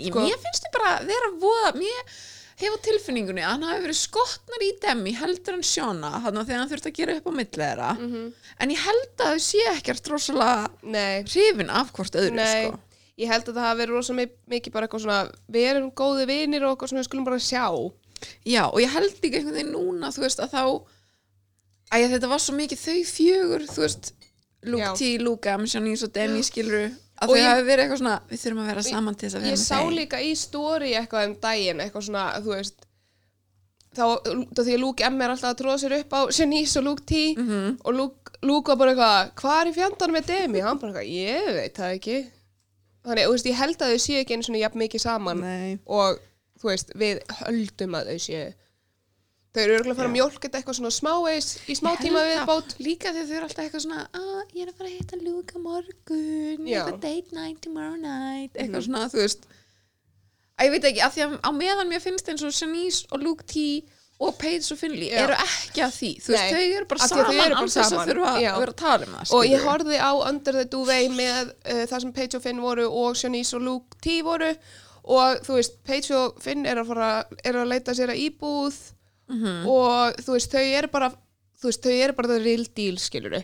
Ég, 0.00 0.08
Sko- 0.10 0.22
mér 0.24 0.38
finnst 0.40 0.64
þið 0.64 0.72
bara 0.78 0.92
vera 1.06 1.28
voða 1.38 1.72
mér 1.76 2.14
hefur 2.62 2.80
tilfinningunni 2.86 3.42
að 3.44 3.50
hann 3.52 3.66
hafi 3.68 3.82
verið 3.84 3.98
skotnar 4.00 4.62
í 4.64 4.70
Demi 4.82 5.12
heldur 5.18 5.54
en 5.58 5.62
Sjóna 5.66 6.10
þannig 6.24 6.42
að 6.48 6.52
hann 6.56 6.70
þurfti 6.72 6.90
að 6.90 6.96
gera 6.98 7.16
upp 7.20 7.28
á 7.28 7.32
milli 7.36 7.58
þeirra 7.60 7.90
Mhm. 7.98 8.32
en 8.60 8.70
ég 8.70 8.80
held 8.86 9.12
að 9.18 9.34
þau 9.34 9.40
sé 9.46 9.62
ekkert 9.76 10.08
rosalega 10.08 10.70
hrifin 11.28 11.70
af 11.70 11.92
hvort 11.92 12.16
öðru 12.18 12.34
Nei, 12.40 12.66
sko. 12.70 12.80
Ég 13.18 13.28
held 13.28 13.44
að 13.48 13.54
það 13.58 13.66
hafi 13.68 13.80
verið 13.82 13.94
rosa 13.96 14.12
mi- 14.16 14.26
mikið 14.48 14.72
bara 14.72 14.86
eitthvað 14.88 15.02
svona, 15.04 15.30
við 15.52 15.66
erum 15.70 15.90
góði 15.92 16.26
vinir 16.26 16.64
og 16.64 16.72
eitthvað 16.76 16.88
svona 16.92 17.02
við 17.02 17.08
skulum 17.10 17.24
bara 17.24 17.36
sjá. 17.38 17.66
já 18.46 18.62
og 18.72 18.78
ég 18.80 18.88
held 18.94 19.14
líka 19.22 19.36
einhvern 19.40 19.54
veginn 19.58 19.72
núna 19.74 20.08
þú 20.14 20.20
veist 20.22 20.40
að 20.40 20.50
þá 20.54 20.64
að 21.92 22.12
þetta 22.14 22.28
var 22.30 22.38
svo 22.40 22.54
mikið 22.56 22.78
þau 22.86 22.98
fjögur 23.12 23.64
þú 23.68 23.80
veist 23.84 24.12
Luke. 24.62 24.92
T, 24.96 25.18
Luke 25.18 25.50
M, 25.50 25.64
Sjónís 25.66 26.04
og 26.06 26.12
Demi 26.14 26.40
skiluru 26.46 26.84
að 27.20 27.28
þau 27.28 27.36
ég- 27.36 27.48
hafi 27.50 27.64
verið 27.66 27.82
eitthvað 27.84 27.98
svona 27.98 28.20
við 28.30 28.38
þurfum 28.44 28.60
að 28.62 28.70
vera 28.70 28.82
saman 28.86 29.14
til 29.18 29.28
þess 29.28 29.34
að 29.36 29.40
vera 29.42 29.50
Ég 29.52 29.58
með 29.58 29.64
sá 29.66 29.76
þeim 29.82 29.96
líka 29.98 30.20
í 30.22 30.32
story 30.38 30.90
eitthvað 30.94 31.26
um 31.28 31.34
daginn, 31.42 31.80
eitthvað 31.82 32.06
svona, 32.06 32.24
þú 32.40 32.54
veist, 32.54 32.86
þá, 33.92 34.04
þá 34.54 34.60
því 34.62 34.74
að 34.76 34.80
Luke 34.84 35.04
M 35.10 35.20
er 35.20 35.34
alltaf 35.34 35.50
að 35.50 35.58
tróða 35.60 35.80
sér 35.82 35.96
upp 35.98 36.14
á 36.14 36.20
Shanice 36.32 36.76
og 36.78 36.84
Luke 36.86 37.04
T 37.10 37.34
Mhm. 37.36 37.78
og 37.84 37.92
Luke, 37.94 38.32
Luke 38.42 38.68
var 38.68 38.76
bara 38.76 38.94
eitthvað, 38.94 39.34
hvað 39.42 39.60
er 39.60 39.70
í 39.70 39.74
fjandanum 39.76 40.16
með 40.16 40.26
Demi? 40.30 40.60
Hann 40.62 40.78
bara 40.78 40.92
eitthvað, 40.92 41.10
ég 41.10 41.52
veit 41.58 41.74
það 41.74 41.98
ekki. 41.98 42.16
Þannig, 43.02 43.26
þú 43.26 43.32
veist, 43.34 43.46
ég 43.50 43.58
held 43.58 43.82
að 43.82 43.92
þau 43.92 44.02
séu 44.06 44.18
ekki 44.22 44.34
einu 44.36 44.46
svona 44.46 44.60
jafn 44.62 44.78
mikið 44.78 45.00
saman 45.02 45.40
Nei. 45.42 45.78
og, 45.86 46.18
þú 46.62 46.68
veist, 46.70 46.92
við 46.94 47.22
höldum 47.42 47.96
að 47.98 48.12
þau 48.12 48.18
séu. 48.26 48.50
Þau 49.52 49.60
eru 49.66 49.74
örgulega 49.76 49.92
að 49.92 49.98
fara 49.98 50.08
að 50.08 50.14
þetta 50.46 50.58
eitthvað 50.62 50.76
svona 50.78 50.90
smávegis 50.96 51.48
í 51.68 51.74
smá 51.76 51.88
Ég 51.92 51.98
tíma 52.06 52.20
við 52.24 52.38
bót. 52.48 52.70
líka 52.80 53.10
þegar 53.12 53.26
þau 53.28 53.34
eru 53.36 53.48
alltaf 53.48 53.64
eitthvað 53.66 53.82
svona 53.84 54.04
ah, 54.16 54.44
ég 54.54 54.62
er 54.62 54.70
að 54.70 54.78
fara 54.78 54.88
að 54.88 54.94
hitta 54.96 55.18
Luke 55.20 55.52
á 55.52 55.58
morgun 55.60 56.62
Já. 56.70 56.78
eitthvað 56.86 57.00
date 57.02 57.36
night 57.36 57.60
tomorrow 57.60 57.96
night 58.00 58.54
eitthvað 58.56 58.78
Mhm. 58.80 58.86
svona, 58.86 59.02
þú 59.12 59.18
veist 59.20 59.44
að 60.56 60.64
ég 60.64 60.70
veit 60.72 60.84
ekki, 60.88 61.02
af 61.04 61.12
því 61.16 61.22
að 61.26 61.34
á 61.44 61.50
meðan 61.52 61.90
mér 61.92 62.00
finnst 62.00 62.28
eins 62.32 62.42
og 62.48 62.52
Shanice 62.56 63.04
og 63.12 63.20
Luke 63.20 63.44
T 63.44 63.84
og 64.20 64.36
Paige 64.38 64.72
og 64.74 64.78
Finley 64.78 65.08
Já. 65.10 65.18
eru 65.24 65.34
ekki 65.34 65.82
að 65.82 65.94
því 65.98 66.10
þú 66.22 66.28
veist, 66.32 66.42
Nei, 66.42 66.52
þau 66.52 66.76
eru 66.76 66.86
bara 66.92 67.00
af 67.02 67.10
því 67.10 67.16
að 67.16 67.24
þau 67.24 67.32
saman 67.32 67.42
eru 67.42 67.54
bara 67.54 67.62
án 67.62 67.72
þess 67.72 67.80
að 67.82 67.88
saman. 67.90 68.08
þurfa 68.08 68.32
Já. 68.42 68.52
að 68.52 68.60
vera 68.62 68.72
að 68.72 68.80
tala 68.82 69.06
um 69.06 69.12
það 69.16 69.32
og 69.32 69.42
ég 69.42 69.50
skilurðu. 69.50 69.68
horfði 69.70 69.98
á 69.98 70.10
Under 70.28 70.52
the 70.60 70.64
Duvet 70.64 71.10
með 71.16 71.52
uh, 71.52 71.84
það 71.90 72.00
sem 72.04 72.12
Paige 72.12 72.36
og 72.38 72.42
Finn 72.46 72.60
voru 72.62 72.86
og 73.02 73.16
Shanice 73.16 73.56
og 73.56 73.62
Luke 73.66 73.98
T 74.04 74.18
voru 74.22 74.52
og 75.02 75.40
þú 75.42 75.56
veist, 75.58 75.74
Paige 75.84 76.14
og 76.14 76.38
Finn 76.44 76.66
er 76.66 76.78
að 76.78 76.86
fara 76.92 77.08
er 77.42 77.58
að 77.58 77.70
leita 77.72 77.94
sér 77.98 78.12
að 78.14 78.22
íbúð 78.28 78.80
Mhm. 79.32 79.66
og 79.70 80.16
þú 80.20 80.32
veist, 80.36 80.50
þau 80.52 80.60
eru 80.76 80.88
bara 80.92 81.08
þú 81.62 81.68
veist, 81.70 81.82
þau 81.82 81.92
eru 82.04 82.12
bara 82.18 82.28
the 82.28 82.38
real 82.44 82.64
deal 82.76 82.96
skilur 83.00 83.36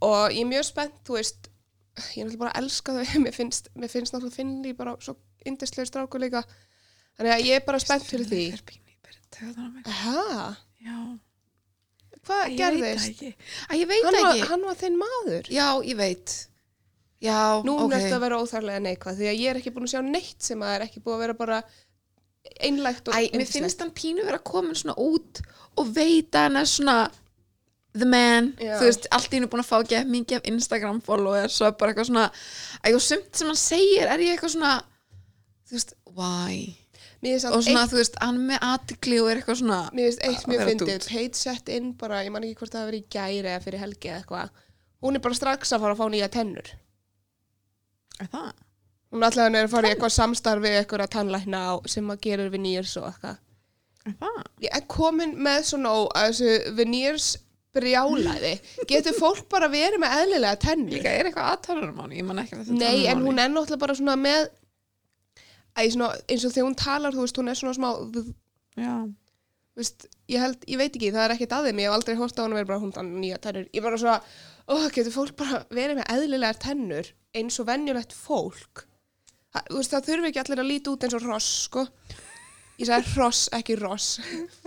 og 0.00 0.30
ég 0.30 0.40
er 0.44 0.46
mjög 0.46 0.64
spennt 0.68 0.94
þú 1.04 1.16
veist, 1.16 1.48
ég 2.14 2.22
er 2.22 2.28
náttúrulega 2.28 2.38
bara 2.38 2.52
að 2.52 2.62
elska 2.62 2.92
þau 2.92 3.18
mér 3.24 3.34
finnst, 3.34 3.68
mér 3.74 3.90
finnst 3.90 4.12
náttúrulega 4.14 4.36
Finley 4.36 4.72
bara 4.78 4.94
svo 5.02 5.16
indislega 5.48 5.88
stráku 5.90 6.20
líka 6.22 6.44
þannig 7.18 7.32
að 7.34 7.44
ég 7.48 7.56
er 7.58 7.64
bara 7.66 7.80
spennt 7.82 8.04
fyrir 8.06 8.28
því 8.30 8.44
Töðan 9.38 9.64
á 9.64 9.70
mig. 9.70 9.88
Hæ? 9.88 10.58
Já, 10.82 10.98
Hvað 12.28 12.44
ég 12.52 12.58
veit 12.58 12.58
það 12.58 12.58
gerðist? 12.60 13.08
ekki 13.08 13.28
að 13.68 13.78
ég 13.78 13.88
veit 13.88 14.04
Hann 14.04 14.14
það 14.14 14.24
var, 14.24 14.36
ekki 14.36 14.48
hann 14.52 14.64
var 14.68 14.78
þinn 14.78 14.96
maður 15.00 15.50
já, 15.52 15.66
ég 15.88 15.98
veit 15.98 16.34
já, 17.24 17.38
Nú 17.66 17.76
ok 17.76 17.84
okay. 17.88 18.08
að 18.12 18.24
vera 18.24 18.40
óþærlega 18.42 18.82
neikvað 18.84 19.20
því 19.20 19.28
að 19.30 19.38
ég 19.38 19.52
er 19.52 19.60
ekki 19.60 19.72
búin 19.74 19.88
að 19.88 19.94
sjá 19.94 20.02
neitt 20.06 20.48
sem 20.48 20.64
að 20.64 20.74
er 20.74 20.84
ekki 20.88 21.02
búið 21.04 21.16
að 21.16 21.22
vera 21.24 21.38
bara 21.38 21.60
einlægt 22.64 23.08
og 23.08 23.16
Æ, 23.16 23.20
mér 23.36 23.50
finnst 23.50 23.82
hann 23.82 23.94
pínu 23.96 24.26
vera 24.26 24.40
komin 24.42 24.78
svona 24.78 24.96
út 25.02 25.42
og 25.78 25.90
veit 25.94 26.34
að 26.34 26.48
hann 26.48 26.60
er 26.60 26.70
svona 26.70 26.98
the 27.98 28.06
man, 28.06 28.52
Já. 28.60 28.76
þú 28.78 28.86
veist, 28.86 29.08
allt 29.16 29.32
í 29.32 29.38
hennu 29.38 29.48
búin 29.50 29.64
að 29.64 29.70
fá 29.70 29.78
gett 29.88 30.10
mikið 30.10 30.38
af 30.38 30.50
Instagram 30.52 31.00
followers 31.04 31.56
og 31.62 31.70
er 31.70 31.78
bara 31.80 31.94
eitthvað 31.94 32.10
svona, 32.10 32.26
eitthvað 32.82 33.06
sumt 33.06 33.40
sem 33.40 33.50
hann 33.50 33.60
segir 33.60 34.10
er 34.12 34.22
ég 34.22 34.36
eitthvað 34.36 34.54
svona 34.54 34.74
þú 35.68 35.78
veist, 35.78 35.96
why 36.14 36.60
og 37.18 37.62
svona, 37.64 37.82
eitt, 37.82 37.90
þú 37.90 37.98
veist, 37.98 38.18
hann 38.22 38.36
er 38.38 38.46
með 38.52 38.64
aðtikli 38.68 39.16
og 39.22 39.28
er 39.30 39.40
eitthvað 39.40 39.60
svona 39.60 39.78
mér 39.96 40.06
finnst 40.08 40.24
eitt 40.28 40.50
mjög 40.50 40.68
fyndið. 40.68 41.08
Paige 41.10 41.38
sett 41.40 41.72
inn 41.74 41.90
bara, 41.98 42.20
ég 42.26 42.34
man 42.34 42.46
ekki 42.46 42.60
hvort 42.60 42.74
það 42.74 42.84
hafi 42.84 42.92
verið 42.92 43.02
í 43.02 43.10
gæri 43.16 43.50
eða 43.50 43.64
fyrir 43.64 43.82
helgi 43.82 44.12
eða 44.12 44.20
eitthvað. 44.20 44.62
Hún 45.02 45.18
er 45.18 45.24
bara 45.24 45.38
strax 45.38 45.74
að 45.74 45.82
fara 45.84 45.96
að 45.96 46.00
fá 46.02 46.14
nýja 46.14 46.30
tennur. 46.34 46.70
er 48.18 48.30
það? 48.32 48.48
Hún 49.08 49.22
er 49.22 49.28
alltaf 49.30 49.58
að 49.58 49.72
fara 49.72 49.88
í 49.88 49.94
eitthvað 49.94 50.14
samstarf 50.14 50.62
við 50.62 50.78
eitthvað 50.78 51.04
að 51.06 51.12
tannlækna 51.16 51.60
á 51.64 51.72
sem 51.88 52.10
að 52.12 52.22
gerir 52.26 52.50
veneers 52.52 52.94
og 53.00 53.10
eitthvað. 53.10 53.42
Er 54.08 54.16
það? 54.22 54.40
Ég 54.64 54.78
er 54.78 54.88
komin 54.90 55.36
með 55.42 55.60
svona 55.72 55.94
að 55.98 56.08
þessu 56.28 56.74
veneers 56.78 57.28
brjálæði. 57.78 58.54
Getur 58.88 59.16
fólk 59.16 59.48
bara 59.52 59.68
verið 59.72 60.00
með 60.02 60.14
eðlilega 60.22 60.60
tennur? 60.62 60.94
Líka, 60.94 61.12
er 61.12 61.28
eitthvað 61.28 61.50
aðtöðunum 61.54 62.02
hann? 62.02 62.14
Ég 62.16 62.26
man 62.28 62.42
ekki 62.42 62.56
að 62.56 62.64
þetta 62.64 62.78
Nei, 62.80 63.06
en 63.10 63.24
hún 63.24 63.40
er 63.42 63.52
náttúrulega 63.52 63.82
bara 63.84 63.96
svona 63.98 64.16
með 64.20 64.48
Æ, 65.78 65.86
svona, 65.94 66.10
eins 66.26 66.44
og 66.48 66.52
þegar 66.54 66.66
hún 66.68 66.76
talar, 66.82 67.14
þú 67.14 67.24
veist, 67.24 67.38
hún 67.38 67.50
er 67.52 67.58
svona 67.58 67.76
smá 67.76 67.88
Já, 68.78 68.94
veist, 69.78 70.06
ég 70.30 70.42
held, 70.42 70.64
ég 70.70 70.78
veit 70.80 70.90
ekki, 70.98 71.10
það 71.14 71.24
er 71.24 71.34
ekkert 71.36 71.54
að 71.56 71.68
þeim 71.70 71.80
ég 71.82 71.88
hef 71.88 71.96
aldrei 71.96 72.16
hórt 72.18 72.38
á 72.38 72.42
hann 72.42 72.52
að 72.54 72.60
vera 72.60 72.70
bara 72.72 72.82
hún 72.82 72.94
þannig 72.94 73.20
nýja 73.24 73.38
tennur. 73.42 73.68
Ég 73.74 73.84
bara 73.86 73.98
svona, 74.02 74.18
ó, 74.70 74.74
getur 74.94 75.14
fólk 75.14 75.36
bara 75.38 75.60
verið 75.74 76.00
með 76.00 76.10
eðlilegar 76.14 76.58
tennur 76.62 77.10
eins 77.38 77.58
og 77.62 77.68
venjulegt 77.70 78.14
fólk? 78.14 78.84
Það, 79.54 79.68
þú 79.70 79.78
veist, 79.80 79.94
það 79.94 80.08
þurfi 80.10 80.30
ekki 80.32 80.42
allir 80.44 80.62
að 80.64 80.70
líta 80.72 80.92
út 80.94 81.06
eins 81.06 81.16
og 81.18 81.26
ross, 81.26 81.48
sko. 81.68 81.86
Ég 82.78 82.86
sagði 82.90 83.14
ross, 83.18 83.44
ekki 83.58 83.78
ross. 83.80 84.08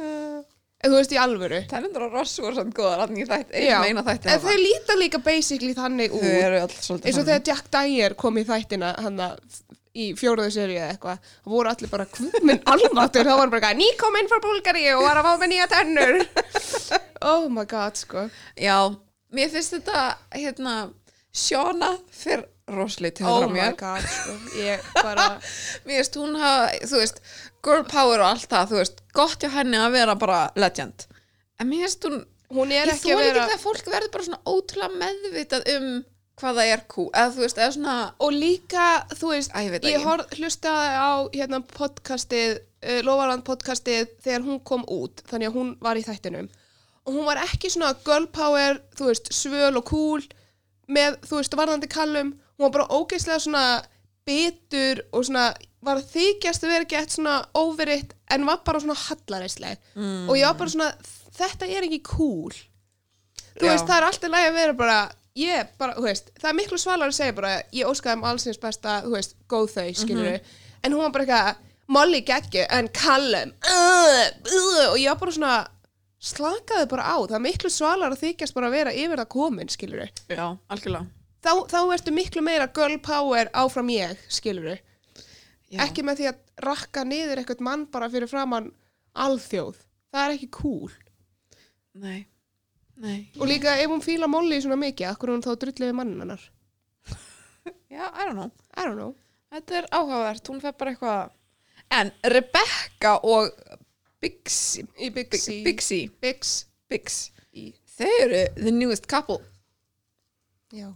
En 0.02 0.88
þú 0.90 0.96
veist, 0.98 1.16
í 1.16 1.20
alvöru. 1.22 1.60
Tennundur 1.72 2.08
og 2.10 2.16
ross 2.20 2.36
voru 2.44 2.58
samt 2.60 2.76
góðar 2.76 3.06
hann 3.06 3.20
í 3.20 3.28
þætti, 3.30 3.66
Já, 3.70 3.78
meina 3.84 4.04
þætti 4.08 4.32
en 4.34 4.42
þau 4.44 4.56
líta 4.60 4.98
líka 5.00 5.22
basically 5.24 5.76
þannig 5.78 6.12
Þau 6.16 6.20
út. 6.20 6.32
eru 6.42 6.64
alls 6.66 6.80
svolítið 6.88 7.12
eins 7.12 7.20
og 7.22 7.28
þegar 7.30 7.46
Jack 7.52 7.72
Dyer 7.78 8.18
kom 8.26 8.40
í 8.42 8.48
þættina 8.48 8.96
hann 9.06 9.22
í 9.92 10.12
fjóruðu 10.16 10.52
seri 10.56 10.78
eða 10.80 10.94
eitthvað 10.94 11.18
það 11.28 11.52
voru 11.56 11.72
allir 11.74 11.92
bara 11.92 12.06
kvömmin 12.08 12.62
almatur 12.72 13.28
þá 13.28 13.34
hann 13.42 13.52
bara 13.52 13.74
ný 13.76 13.90
kom 14.00 14.16
inn 14.20 14.30
frá 14.32 14.40
Búlgari 14.44 14.86
og 14.96 15.04
var 15.04 15.20
að 15.20 15.28
fá 15.28 15.34
með 15.44 15.52
nýja 15.54 15.70
tennur. 15.72 16.22
Oh 17.22 17.44
my 17.54 17.68
god 17.70 18.00
sko. 18.00 18.24
Já, 18.58 18.78
mér 19.30 19.52
finnst 19.54 19.76
þetta 19.76 20.06
hérna, 20.34 20.72
Sjóna 21.38 21.92
fyrir 22.10 22.48
rosalega 22.72 23.20
til 23.20 23.28
oh 23.30 23.36
frá 23.44 23.46
my 23.52 23.54
mér. 23.60 23.76
God 23.78 24.08
sko. 24.10 24.34
Ég 24.58 24.88
bara 24.98 25.28
Mér 25.86 26.00
finnst 26.00 26.18
hún 26.18 26.34
hafa, 26.42 26.72
þú 26.90 27.02
veist 27.04 27.22
girl 27.62 27.86
power 27.92 28.24
og 28.24 28.32
allt 28.32 28.50
það, 28.50 28.72
þú 28.74 28.80
veist 28.80 29.04
gott 29.14 29.46
hjá 29.46 29.52
henni 29.60 29.78
að 29.78 29.94
vera 30.00 30.16
bara 30.18 30.40
legend. 30.58 31.06
En 31.62 31.70
mér 31.70 31.86
finnst 31.86 32.10
hún, 32.10 32.24
hún 32.58 32.74
er 32.74 32.90
ég 32.90 32.96
ekki 32.96 33.12
þóla 33.14 33.20
að 33.20 33.28
ekki 33.28 33.36
vera 33.38 33.46
þegar 33.52 33.64
fólk 33.68 33.94
verður 33.94 34.14
bara 34.18 34.28
svona 34.32 34.42
ótrúlega 34.56 35.02
meðvitað 35.04 35.70
um 35.76 35.88
hvað 36.42 36.60
það 36.60 36.72
er 36.74 36.84
kú, 36.90 37.06
eða 37.14 37.34
þú 37.36 37.44
veist, 37.46 37.62
eða 37.62 37.76
svona 37.76 37.96
og 38.26 38.36
líka 38.36 38.88
þú 39.14 39.32
veist 39.36 39.54
Æ, 39.54 39.60
ég 39.68 39.72
veit 39.76 39.86
ég 39.86 39.96
ekki. 39.98 40.08
horf, 40.08 40.36
hlustaði 40.40 40.92
á 40.98 41.12
hérna 41.36 41.62
podcastið 41.70 42.58
uh, 42.58 43.00
Lofaland 43.06 43.46
podcastið 43.48 44.12
þegar 44.26 44.46
hún 44.48 44.62
kom 44.68 44.86
út 44.90 45.24
þannig 45.30 45.52
að 45.52 45.58
hún 45.60 45.74
var 45.84 46.00
í 46.00 46.06
þættinum 46.08 46.50
og 47.06 47.16
hún 47.16 47.28
var 47.28 47.42
ekki 47.44 47.72
svona 47.74 47.94
girl 48.06 48.28
power 48.34 48.82
þú 48.98 49.10
veist, 49.12 49.32
svöl 49.36 49.74
og 49.78 49.86
cool 49.90 50.26
með, 50.92 51.20
þú 51.28 51.40
veist, 51.40 51.58
varðandi 51.58 51.92
kallum 51.92 52.34
hún 52.34 52.68
var 52.68 52.76
bara 52.78 52.90
ógeðslega 53.00 53.44
svona 53.46 53.66
bitur 54.28 55.04
og 55.12 55.26
svona 55.26 55.52
var 55.82 55.98
að 55.98 56.12
þykjast 56.14 56.66
að 56.66 56.74
vera 56.76 56.90
gett 56.90 57.16
svona 57.16 57.38
óveritt 57.58 58.14
en 58.34 58.46
var 58.46 58.62
bara 58.66 58.82
svona 58.84 58.98
hallaræsleg 59.08 59.80
mm. 59.96 60.28
og 60.30 60.38
ég 60.38 60.46
var 60.46 60.60
bara 60.60 60.74
svona, 60.74 60.92
þetta 61.38 61.70
er 61.70 61.88
ekki 61.88 62.04
cool 62.06 62.54
þú 62.54 63.66
Já. 63.66 63.72
veist, 63.72 63.88
það 63.88 63.98
er 63.98 64.08
alltaf 64.10 64.34
lægi 64.36 64.52
að 64.52 64.60
vera 64.60 64.78
bara 64.78 65.00
ég 65.40 65.74
bara, 65.80 65.96
þú 65.96 66.06
veist, 66.08 66.32
það 66.40 66.50
er 66.50 66.58
miklu 66.58 66.80
svalar 66.82 67.12
að 67.12 67.18
segja 67.18 67.36
bara, 67.38 67.52
ég 67.76 67.88
óskaði 67.88 68.20
um 68.20 68.26
allsins 68.28 68.60
besta 68.62 69.02
þú 69.06 69.14
veist, 69.16 69.36
góð 69.52 69.70
þau, 69.76 69.86
skilur 70.02 70.40
en 70.82 70.96
hún 70.96 71.04
var 71.06 71.14
bara 71.16 71.28
eitthvað, 71.28 71.68
Molly 71.92 72.22
geggju 72.24 72.66
en 72.72 72.88
Callum, 72.96 73.50
uh, 73.68 74.28
uh, 74.48 74.86
og 74.92 75.00
ég 75.00 75.10
var 75.12 75.20
bara 75.20 75.34
svona 75.36 75.56
slakaði 76.22 76.88
bara 76.92 77.08
á, 77.12 77.18
það 77.26 77.36
er 77.40 77.44
miklu 77.44 77.72
svalar 77.74 78.14
að 78.14 78.22
þykjast 78.22 78.56
bara 78.56 78.70
að 78.70 78.78
vera 78.78 78.94
yfir 78.94 79.20
það 79.20 79.32
komin, 79.34 79.72
skilur 79.72 80.06
Já, 80.30 80.46
algjörlega. 80.72 81.10
Þá, 81.42 81.52
þá 81.74 81.80
ertu 81.96 82.14
miklu 82.14 82.44
meira 82.46 82.70
girl 82.72 83.00
power 83.04 83.50
áfram 83.58 83.90
ég, 83.92 84.20
skilur 84.30 84.78
ekki 85.80 86.04
með 86.04 86.20
því 86.22 86.28
að 86.32 86.40
rakka 86.68 87.04
niður 87.08 87.42
eitthvað 87.42 87.64
mann 87.66 87.86
bara 87.92 88.10
fyrir 88.12 88.30
framann 88.30 88.72
alþjóð, 89.16 89.80
það 90.12 90.26
er 90.26 90.36
ekki 90.36 90.50
cool. 90.56 90.92
Nei, 92.02 92.28
nei. 93.02 93.30
Og 93.40 93.48
líka 93.50 93.76
ef 93.80 93.92
hún 93.92 94.04
fíla 94.04 94.28
Molly 94.32 94.62
svona 94.62 94.80
mikið, 94.82 95.12
akkur 95.12 95.34
hún 95.34 95.44
þá 95.46 95.54
drullið 95.62 95.94
mannin 95.98 96.24
hennar? 96.24 96.48
Já, 97.94 98.08
I 98.08 98.26
don't 98.26 98.38
know. 98.38 98.52
I 98.76 98.88
don't 98.88 99.00
know. 99.00 99.16
Þetta 99.52 99.78
er 99.82 99.88
áhugavert, 99.92 100.52
hún 100.52 100.62
fer 100.64 100.76
bara 100.80 100.96
eitthvað 100.96 101.38
En 101.92 102.12
Rebecca 102.24 103.18
og 103.28 103.52
Bixi 104.22 104.86
Bixi. 105.12 105.64
Bixi. 105.66 106.02
Bix. 106.22 106.52
Bix. 106.88 107.18
Í, 107.52 107.72
Þau 107.98 108.12
eru 108.24 108.44
the 108.56 108.72
newest 108.72 109.08
couple. 109.12 109.42
Já. 110.72 110.94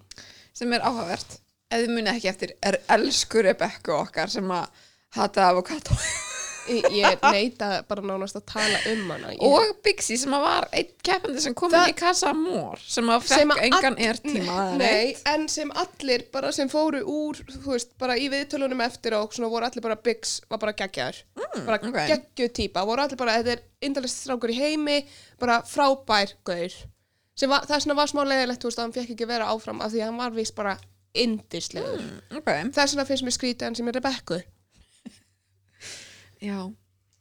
Sem 0.55 0.71
er 0.73 0.85
áhugavert. 0.85 1.41
Þið 1.73 1.91
muni 1.91 2.13
ekki 2.13 2.29
eftir 2.31 2.53
er 2.63 2.79
elsku 2.95 3.43
Rebecca 3.43 3.97
okkar 3.97 4.31
sem 4.31 4.55
að 4.55 4.85
hata 5.17 5.49
avokado 5.51 5.97
Ég- 6.65 7.21
neita 7.31 7.83
bara 7.87 8.01
nánast 8.01 8.35
að 8.39 8.45
tala 8.49 8.79
um 8.91 9.09
hana. 9.11 9.31
Ég, 9.35 9.41
og 9.45 9.75
Bixi 9.85 10.17
sem 10.17 10.31
var 10.31 10.65
einn 10.73 10.87
keppandi 11.05 11.41
sem 11.43 11.53
kom 11.53 11.69
Það- 11.71 11.87
inn 11.87 11.93
í 11.93 11.97
Casa 11.99 12.29
Amor 12.31 12.79
sem 12.81 13.05
að 13.13 13.27
fekk 13.29 13.61
engan 13.67 13.93
all- 13.99 14.07
ertíma 14.07 14.55
Nei, 14.77 14.77
neitt. 14.79 15.21
en 15.29 15.47
sem 15.47 15.71
allir 15.71 16.23
bara 16.33 16.51
sem 16.51 16.67
fóru 16.69 17.03
úr, 17.05 17.35
þú 17.45 17.65
veist, 17.75 17.97
bara 18.01 18.15
í 18.17 18.29
viðtölunum 18.33 18.81
eftir 18.81 19.13
og 19.13 19.31
svona 19.33 19.49
voru 19.49 19.65
allir 19.69 19.81
bara 19.81 19.95
Bix 19.95 20.41
var 20.49 20.57
bara 20.57 20.73
geggjaður, 20.73 21.21
bara 21.65 21.79
ok. 21.83 21.99
geggjuð 22.09 22.51
típa. 22.53 22.85
Voru 22.85 23.01
allir 23.05 23.17
bara, 23.17 23.37
þetta 23.43 23.51
er 23.57 23.61
indalist 23.81 24.25
strákur 24.25 24.49
í 24.49 24.57
heimi 24.57 25.05
bara 25.39 25.61
frábær 25.61 26.33
gaur. 26.43 26.73
Sem 27.35 27.49
var, 27.49 27.61
það 27.67 27.81
svona 27.83 27.95
var 27.95 28.07
smá 28.07 28.23
leiðilegt, 28.25 28.61
þú 28.63 28.69
veist, 28.71 28.79
að 28.79 28.81
hann 28.87 28.93
fekk 28.93 29.09
ekki 29.15 29.27
vera 29.27 29.45
áfram 29.51 29.81
af 29.81 29.91
því 29.91 29.99
að 30.01 30.05
hann 30.09 30.17
var 30.17 30.31
vist 30.31 30.55
bara 30.55 30.77
indislegur, 31.13 32.01
Ok, 32.35 32.49
þess 32.73 32.95
vegna 32.95 33.05
finnst 33.07 33.23
mér 33.23 33.35
skrítið 33.37 33.61
hann 33.69 33.75
sem 33.75 33.87
er 33.87 33.93
Rebekku 33.99 34.41
já. 36.41 36.59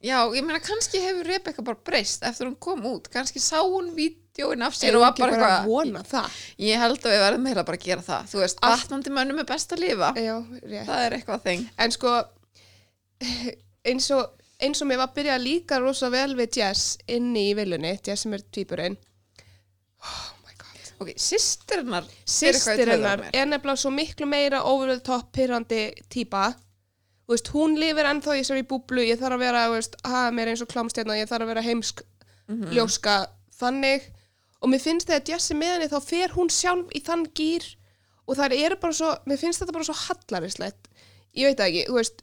Já, 0.05 0.19
ég 0.37 0.45
meina 0.45 0.61
kannski 0.61 1.01
hefur 1.01 1.25
Rebecca 1.25 1.63
bara 1.65 1.81
breyst 1.81 2.25
eftir 2.29 2.51
hún 2.51 2.59
kom 2.61 2.83
út, 2.85 3.07
kannski 3.13 3.41
sá 3.41 3.63
hún 3.63 3.87
vídjóin 3.97 4.61
af 4.67 4.75
sér 4.77 4.99
og 4.99 5.01
var 5.01 5.15
bara 5.17 5.39
bara 5.39 5.53
að 5.63 5.71
eitthvað 5.71 6.35
Ég 6.61 6.83
held 6.83 6.99
að 7.01 7.15
við 7.15 7.23
verðum 7.23 7.47
meira 7.49 7.65
bara 7.65 7.79
að 7.79 7.87
gera 7.87 8.05
það. 8.05 8.27
Þú 8.33 8.43
veist, 8.43 8.61
vatnandi 8.61 9.13
mönnum 9.17 9.41
er 9.41 9.47
best 9.49 9.73
að 9.73 9.81
lifa. 9.87 10.11
Já, 10.21 10.35
rétt. 10.61 10.89
Það 10.91 11.05
er 11.07 11.17
eitthvað 11.17 11.47
þing. 11.47 11.65
En 11.81 11.95
sko, 11.97 12.13
eins 13.95 14.11
og, 14.19 14.45
eins 14.61 14.85
og 14.85 14.91
mér 14.91 15.01
var 15.01 15.09
að 15.09 15.17
byrja 15.23 15.39
að 15.39 15.47
líka 15.47 15.81
rosa 15.81 16.13
vel 16.13 16.37
við 16.37 16.61
Jess 16.61 16.99
inni 17.17 17.47
í 17.55 17.57
viljunni, 17.57 17.95
Jess 18.05 18.27
sem 18.27 18.37
er 18.37 18.45
tvíburinn. 18.45 18.99
Oh 20.05 20.27
my 20.45 20.59
god. 20.61 20.93
Ok, 21.01 21.15
sýstirinnar 21.17 22.13
Sýstir 22.29 22.93
hennar 22.93 23.25
er 23.33 23.49
nefnilega 23.49 23.81
svo 23.81 23.95
miklu 23.95 24.29
meira 24.29 24.61
over 24.69 24.93
the 24.93 25.01
top 25.01 25.33
pyrrandi 25.33 25.87
típa. 26.13 26.51
Þú 27.25 27.33
veist, 27.33 27.49
hún 27.55 27.79
lifir 27.81 28.05
ennþá 28.11 28.35
í 28.37 28.43
þessari 28.43 28.67
búblu, 28.69 29.05
ég 29.07 29.21
þarf 29.21 29.39
að 29.39 29.45
vera, 29.47 29.63
þú 29.69 29.77
veist, 29.79 29.95
hafa 30.05 30.33
mér 30.37 30.51
eins 30.53 30.63
og 30.65 30.69
klámstjarna, 30.69 31.17
ég 31.17 31.31
þarf 31.31 31.47
að 31.47 31.53
vera 31.55 31.65
heimsk, 31.65 32.03
ljóska, 32.75 33.15
þannig. 33.57 34.11
Og 34.61 34.69
mér 34.73 34.81
finnst 34.81 35.09
þegar 35.09 35.31
Jess 35.33 35.51
er 35.51 35.57
með 35.57 35.73
henni, 35.75 35.89
þá 35.89 36.01
fer 36.05 36.35
hún 36.37 36.51
sjálf 36.53 36.93
í 36.93 37.01
þann 37.05 37.25
gýr 37.37 37.65
og 38.27 38.37
það 38.37 38.55
eru 38.57 38.77
bara 38.81 38.97
svo, 38.97 39.11
mér 39.29 39.41
finnst 39.41 39.61
þetta 39.61 39.77
bara 39.77 39.89
svo 39.89 39.97
hallarislegt. 40.03 40.89
Ég 41.37 41.49
veit 41.49 41.61
ekki, 41.61 41.87
þú 41.89 41.97
veist, 41.99 42.23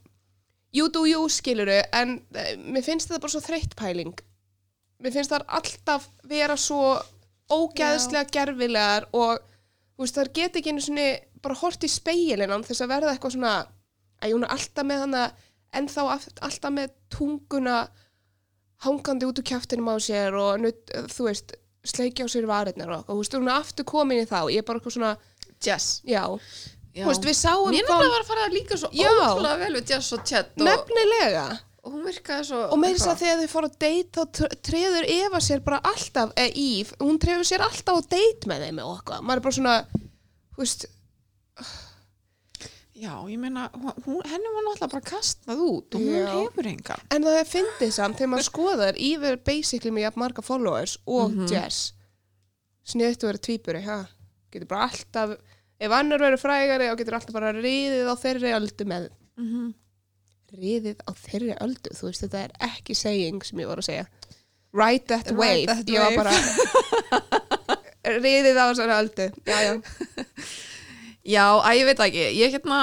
you 0.74 0.90
do 0.90 1.06
you 1.10 1.26
skiluru, 1.30 1.82
en 1.94 2.20
uh, 2.38 2.54
mér 2.62 2.86
finnst 2.86 3.10
þetta 3.10 3.22
bara 3.26 3.34
svo 3.34 3.42
þreytt 3.46 3.76
pæling. 3.78 4.14
Mér 5.02 5.14
finnst 5.18 5.34
það 5.34 5.46
alltaf 5.50 6.10
vera 6.30 6.58
svo 6.58 7.02
ógæðslega 7.52 8.30
gerfilegar 8.32 9.10
og 9.18 9.42
þú 9.98 10.06
veist, 10.06 10.18
það 10.18 10.34
get 10.38 10.58
ekki 10.58 10.74
einu 10.74 10.86
svona 10.86 11.08
bara 11.42 11.58
hort 11.58 11.84
í 11.84 11.90
speilin 11.90 12.54
án 12.54 12.66
þess 12.66 12.86
að 12.86 12.92
verða 12.94 13.14
eitthvað 13.16 13.36
svona 13.36 13.56
að 14.22 14.36
hún 14.36 14.46
er 14.48 14.54
alltaf 14.56 14.86
með 14.88 15.04
hana 15.06 15.24
ennþá 15.80 16.06
aft- 16.16 16.42
alltaf 16.46 16.74
með 16.76 16.94
tunguna 17.14 17.78
hangandi 18.86 19.28
út 19.30 19.40
úr 19.42 19.46
kjaftinum 19.52 19.92
á 19.94 19.96
sér 20.02 20.36
og 20.42 20.60
nutt, 20.64 20.92
þú 21.14 21.28
veist, 21.30 21.54
sleikja 21.86 22.26
á 22.26 22.34
sér 22.34 22.48
varirnar 22.50 22.92
og 23.00 23.08
þú 23.10 23.18
veist, 23.22 23.36
hún 23.38 23.50
er 23.50 23.58
aftur 23.62 23.86
komin 23.90 24.22
í 24.24 24.28
þá. 24.30 24.40
Ég 24.54 24.62
er 24.64 24.68
bara 24.68 24.80
eitthvað 24.82 24.96
svona, 24.98 25.12
Jess. 25.62 26.02
Já, 26.06 26.24
Já. 26.98 27.06
veist, 27.08 27.26
við 27.26 27.38
sáum 27.38 27.70
Mér 27.72 27.86
nefnilega 27.86 28.14
var 28.16 28.24
að 28.24 28.30
fara 28.32 28.46
að 28.48 28.56
líka 28.58 28.78
svo 28.82 28.90
ótrúlega 28.92 29.60
vel 29.62 29.76
við 29.78 29.94
Jess 29.94 30.14
og 30.18 30.24
Chet 30.26 30.50
og, 30.58 30.66
nefnilega. 30.66 31.46
Og 31.82 31.94
hún 31.96 32.04
virkaði 32.06 32.46
svo 32.50 32.58
og 32.74 32.78
með 32.82 32.96
þess 32.98 33.08
að 33.10 33.22
þegar 33.24 33.40
þau 33.42 33.52
fóru 33.56 33.70
að 33.72 33.78
date 33.82 34.18
þá 34.18 34.24
tr- 34.38 34.58
treður 34.70 35.08
Eva 35.16 35.40
sér 35.42 35.62
bara 35.66 35.80
alltaf 35.90 36.34
eða 36.38 36.52
Ív, 36.62 36.92
hún 37.02 37.18
treður 37.22 37.48
sér 37.50 37.64
alltaf 37.66 37.98
á 37.98 38.02
date 38.12 38.50
með 38.52 38.66
þeim 38.68 38.82
og 38.84 38.92
eitthvað, 39.00 39.24
maður 39.26 39.42
er 39.42 39.46
bara 39.48 39.58
svona 39.58 39.78
þú 40.52 40.62
veist, 40.62 40.86
Já, 43.02 43.16
ég 43.32 43.40
meina, 43.42 43.64
hún, 44.06 44.20
henni 44.30 44.50
var 44.54 44.66
náttúrulega 44.68 44.92
bara 44.92 45.08
kastað 45.10 45.62
út 45.66 45.96
og 45.98 46.04
hún 46.06 46.28
hefur 46.30 46.68
engan. 46.70 47.02
En 47.16 47.24
það 47.26 47.38
er 47.40 47.48
fyndið 47.50 47.94
samt 47.96 48.20
þegar 48.20 48.30
maður 48.36 48.48
skoðar 48.50 49.00
Ív 49.02 49.24
er 49.32 49.40
basically 49.48 49.90
með 49.96 50.06
jafn 50.06 50.22
marga 50.22 50.44
followers 50.46 50.98
og 51.10 51.32
Mhm. 51.34 51.48
Jess 51.50 51.94
sniðt 52.92 53.24
að 53.24 53.30
vera 53.32 53.42
tvíburi, 53.48 53.82
ha? 53.86 53.98
Getur 54.54 54.68
bara 54.68 54.88
alltaf, 54.90 55.34
ef 55.80 55.92
annar 55.92 56.20
verður 56.20 56.42
frægari 56.44 56.90
þá 56.92 56.96
getur 57.00 57.14
alltaf 57.18 57.34
bara 57.34 57.54
riðið 57.58 58.06
á 58.12 58.16
þeirri 58.22 58.54
öldu 58.60 58.86
með 58.86 59.10
Mhm. 59.38 59.74
riðið 60.62 60.98
á 61.08 61.12
þeirri 61.16 61.58
öldu, 61.62 61.90
þú 61.98 62.04
veist 62.10 62.22
þetta 62.28 62.44
er 62.46 62.52
ekki 62.70 62.96
saying 62.96 63.42
sem 63.44 63.60
ég 63.60 63.68
voru 63.68 63.82
að 63.82 63.90
segja. 63.90 64.06
Ride 64.74 65.08
that 65.08 65.28
Ride 65.32 65.38
wave, 65.38 65.66
that 65.66 65.86
ég 65.86 66.00
var 66.00 66.16
bara 66.24 66.32
riðið 68.22 68.58
á 68.62 68.66
þessari 68.72 68.96
öldu. 69.02 69.26
Já, 69.46 69.58
já, 69.66 69.74
Já, 71.28 71.46
að 71.62 71.78
ég 71.78 71.88
veit 71.90 72.04
ekki, 72.08 72.26
ég 72.40 72.56
hérna 72.56 72.82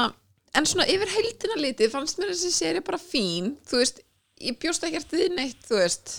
en 0.56 0.66
svona 0.66 0.86
yfir 0.90 1.10
heildina 1.10 1.58
litið 1.58 1.92
fannst 1.92 2.20
mér 2.20 2.32
þessi 2.32 2.52
séri 2.54 2.82
bara 2.84 3.00
fín, 3.00 3.52
þú 3.66 3.82
veist 3.82 4.00
ég 4.38 4.58
bjóst 4.62 4.86
ekkert 4.86 5.12
við 5.14 5.34
neitt, 5.34 5.60
þú 5.66 5.80
veist. 5.82 6.16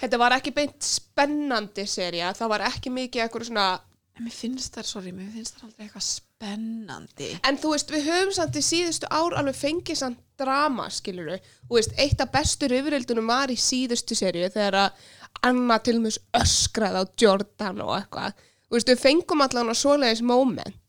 Þetta 0.00 0.20
var 0.20 0.34
ekki 0.36 0.52
beint 0.54 0.84
spennandi 0.84 1.86
serja, 1.88 2.34
það 2.36 2.54
var 2.54 2.66
ekki 2.68 2.92
mikið 2.92 3.24
eitthvað 3.24 3.48
svona 3.48 3.68
en 4.14 4.26
mér 4.26 4.34
finnst 4.34 4.76
það, 4.76 4.86
sorry, 4.90 5.12
mér 5.14 5.30
finnst 5.34 5.56
það 5.58 5.68
aldrei 5.68 5.86
eitthvað 5.86 6.06
spennandi. 6.08 7.30
En 7.46 7.58
þú 7.62 7.72
veist, 7.74 7.90
við 7.94 8.08
höfum 8.10 8.34
samt 8.36 8.58
í 8.58 8.62
síðustu 8.62 9.10
ár 9.10 9.34
alveg 9.38 9.58
fengið 9.58 10.00
samt 10.02 10.20
drama, 10.38 10.86
skilur 10.92 11.32
við. 11.32 11.50
Þú 11.66 11.78
veist, 11.78 11.96
eitt 12.02 12.22
af 12.22 12.30
bestur 12.34 12.74
yfirildunum 12.74 13.30
var 13.30 13.50
í 13.54 13.58
síðustu 13.58 14.18
serju 14.18 14.50
þegar 14.54 14.80
að 14.84 15.04
Anna 15.44 15.80
til 15.82 15.96
og 15.98 16.04
með 16.06 16.18
öskraði 16.38 17.02
á 17.02 17.04
Jordan 17.20 17.82
og 17.84 17.94
eitthvað. 17.96 18.38
Þú 18.68 18.78
veist, 18.78 18.92
við 18.92 19.02
fengum 19.02 19.42
allan 19.44 19.72
að 19.72 19.80
svoleiðis 19.82 20.22
moment 20.26 20.83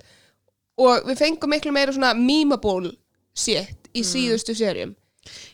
og 0.82 1.08
við 1.10 1.22
fengum 1.24 1.52
miklu 1.56 1.72
meira 1.76 1.94
svona 1.96 2.14
memeable 2.18 2.94
shit 3.36 3.90
í 3.96 4.04
síðustu 4.04 4.56
serjum. 4.58 4.94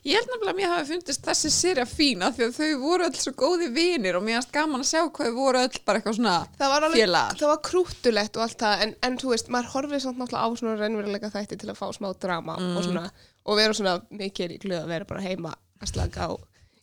Ég 0.04 0.18
held 0.18 0.28
nefnilega 0.28 0.52
að 0.52 0.58
mér 0.58 0.72
hafi 0.74 0.90
fundist 0.92 1.24
þessi 1.24 1.50
serja 1.56 1.86
fína 1.88 2.28
því 2.36 2.44
að 2.50 2.58
þau 2.58 2.72
voru 2.82 3.06
öll 3.08 3.16
svo 3.22 3.32
góði 3.40 3.70
vinir 3.72 4.18
og 4.18 4.26
mér 4.26 4.40
finnst 4.42 4.52
gaman 4.58 4.82
að 4.84 4.90
sjá 4.90 5.00
hvað 5.06 5.30
þau 5.30 5.38
voru 5.38 5.62
öll 5.62 5.78
bara 5.88 6.02
eitthvað 6.02 6.18
svona 6.18 6.34
Það 6.58 6.74
var 6.74 6.86
alveg, 6.88 7.00
félagar. 7.06 7.38
það 7.40 7.52
var 7.54 7.62
krúttulegt 7.70 8.36
og 8.40 8.44
allt 8.44 8.58
það, 8.66 8.84
en, 8.84 8.94
en 9.08 9.16
þú 9.22 9.32
veist, 9.32 9.52
maður 9.56 9.70
horfið 9.76 10.08
náttúrulega 10.10 10.42
á 10.44 10.48
svona 10.60 10.76
reynveruleika 10.82 11.32
þætti 11.38 11.60
til 11.62 11.70
að 11.72 11.80
fá 11.80 11.86
smá 11.96 12.10
drama 12.26 12.58
og 12.60 12.82
svona, 12.84 13.06
og 13.48 13.60
vera 13.62 13.78
svona 13.80 13.96
mikið 14.12 14.56
í 14.58 14.60
glöð 14.66 14.82
að 14.82 14.92
vera 14.92 15.08
bara 15.14 15.24
heima 15.24 15.54
að 15.80 15.94
slaka 15.94 16.28
á 16.28 16.32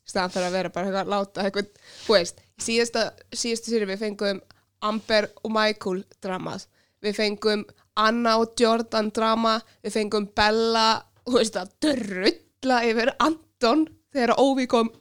staðan 0.09 0.33
fyrir 0.33 0.49
að 0.49 0.57
vera 0.57 0.73
bara 0.78 0.88
eitthvað 0.88 1.04
að 1.04 1.12
láta 1.12 1.45
eitthvað, 1.45 1.68
þú 2.07 2.16
veist, 2.16 2.40
síðasta, 2.64 3.02
síðasta 3.37 3.75
séri 3.75 3.90
við 3.90 4.00
fengum 4.07 4.40
Amber 4.88 5.28
og 5.45 5.52
Michael 5.52 6.07
dramað, 6.25 6.64
við 7.04 7.21
fengum 7.21 7.66
Anna 7.99 8.37
og 8.43 8.55
Jordan 8.61 9.11
drama, 9.14 9.59
við 9.85 9.97
fengum 9.99 10.28
Bella, 10.38 10.88
þú 11.26 11.38
veist, 11.38 11.59
að 11.59 11.73
drulla 11.85 12.83
yfir 12.88 13.12
Anton 13.19 13.87
þegar 14.14 14.37
Óvi 14.40 14.69
kom. 14.71 14.93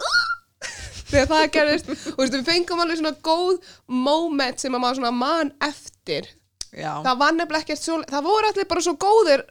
Þegar 1.08 1.28
það 1.30 1.46
gerðist. 1.56 1.92
Og 2.12 2.18
veist, 2.20 2.34
við 2.36 2.48
fengum 2.50 2.82
alveg 2.84 2.98
svona 3.00 3.14
góð 3.24 3.70
moment 3.88 4.60
sem 4.60 4.74
að 4.76 4.82
maður 4.84 4.98
svona 5.00 5.14
man 5.16 5.54
eftir. 5.64 6.28
Já, 6.76 6.98
það 7.06 7.20
var 7.22 7.36
nefnilega 7.38 7.64
ekkert 7.64 7.80
svo 7.80 8.02
það 8.10 8.26
voru 8.28 8.50
allir 8.52 8.68
bara 8.68 8.84
svo 8.84 8.94
góðir 9.00 9.44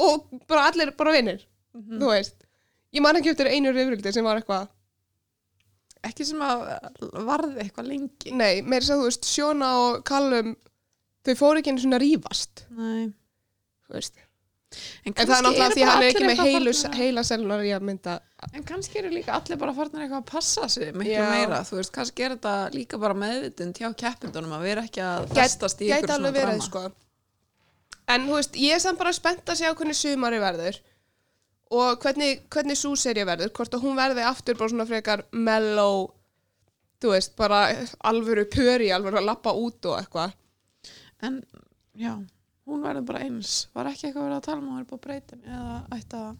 og 0.00 0.22
bara 0.48 0.62
allir 0.70 0.94
bara 0.96 1.12
vinnir 1.14 1.42
þú 1.74 2.08
veist, 2.08 2.36
ég 2.94 3.04
man 3.04 3.18
ekki 3.18 3.32
eftir 3.34 3.50
einu 3.52 3.72
rifrildi 3.74 4.12
sem 4.14 4.24
var 4.26 4.40
eitthvað, 4.40 4.70
ekki 6.08 6.26
sem 6.28 6.40
að 6.44 6.64
varði 7.26 7.64
eitthvað 7.64 7.90
lengi. 7.90 8.32
Nei, 8.34 8.62
meira 8.62 8.86
svo 8.86 9.00
þú 9.02 9.08
veist 9.10 9.28
Sjóna 9.28 9.70
og 9.82 10.00
Callum 10.08 10.54
þau 11.24 11.34
fóru 11.40 11.60
ekki 11.62 11.72
einu 11.74 11.82
svona 11.84 12.00
rífast 12.02 12.64
Nei. 12.76 13.10
þú 13.88 13.98
veist, 13.98 14.20
En, 15.06 15.12
en 15.14 15.28
það 15.28 15.36
er 15.36 15.44
náttúrulega 15.46 15.74
því 15.76 15.82
að 15.84 15.88
hann 15.92 16.02
er 16.02 16.08
ekki 16.08 16.24
með 16.26 16.40
heilu, 16.42 16.70
heila 16.98 17.22
selunar 17.22 17.60
í 17.62 17.68
að 17.76 17.84
mynda 17.86 18.14
En 18.58 18.64
kannski 18.66 18.98
eru 18.98 19.12
líka 19.12 19.36
allir 19.36 19.58
bara 19.60 19.74
farnir 19.76 20.02
eitthvað 20.02 20.24
að 20.24 20.32
passa 20.32 20.66
sig 20.72 20.88
miklu 20.98 21.12
Já. 21.14 21.28
meira, 21.30 21.60
þú 21.68 21.76
veist, 21.78 21.92
kannski 21.94 22.24
er 22.26 22.34
þetta 22.34 22.54
líka 22.74 22.98
bara 22.98 23.14
meðvitund 23.14 23.78
hjá 23.78 23.92
keppindunum 24.02 24.56
að 24.56 24.64
vera 24.66 24.82
ekki 24.88 25.04
að 25.06 25.28
festast 25.38 25.78
í 25.84 25.92
ykkur 25.92 26.10
svona 26.10 26.18
alveg 26.18 26.34
verið 26.40 26.58
drama. 26.58 26.66
sko 26.66 26.82
en 28.16 28.26
þú 28.26 28.34
veist, 28.40 28.58
ég 28.64 28.74
er 28.74 28.82
samt 28.82 28.98
bara 29.04 29.14
spennt 29.16 29.54
að 29.54 29.60
sjá 29.62 29.70
hvernig 29.78 30.00
sumari 30.00 30.42
verður 30.42 30.80
og 31.78 32.02
hvernig, 32.02 32.42
hvernig 32.52 32.76
sú 32.82 32.96
serja 32.98 33.24
verður 33.30 33.54
hvort 33.54 33.78
að 33.78 33.86
hún 33.86 33.96
verði 34.02 34.26
aftur 34.26 34.58
bara 34.58 34.74
svona 34.74 34.88
frekar 34.90 35.22
mellow 35.30 36.08
þú 36.98 37.14
veist, 37.14 37.36
bara 37.38 37.62
alvöru 38.10 38.44
pöri 38.50 38.90
alvöru 38.90 39.22
að 39.22 39.30
lappa 39.30 39.54
út 39.54 39.86
og 39.86 40.00
eitthvað 40.02 40.34
En, 41.24 41.40
já, 41.98 42.12
hún 42.68 42.84
verður 42.84 43.06
bara 43.10 43.22
eins. 43.26 43.54
Var 43.76 43.90
ekki 43.92 44.08
eitthvað 44.10 44.26
verið 44.28 44.38
að 44.40 44.46
tala 44.48 44.60
um 44.62 44.70
að 44.72 44.78
vera 44.80 44.90
búið 44.92 45.00
að 45.00 45.06
breyta 45.08 45.40
eða 45.44 45.78
ætti 45.98 46.20
að 46.20 46.30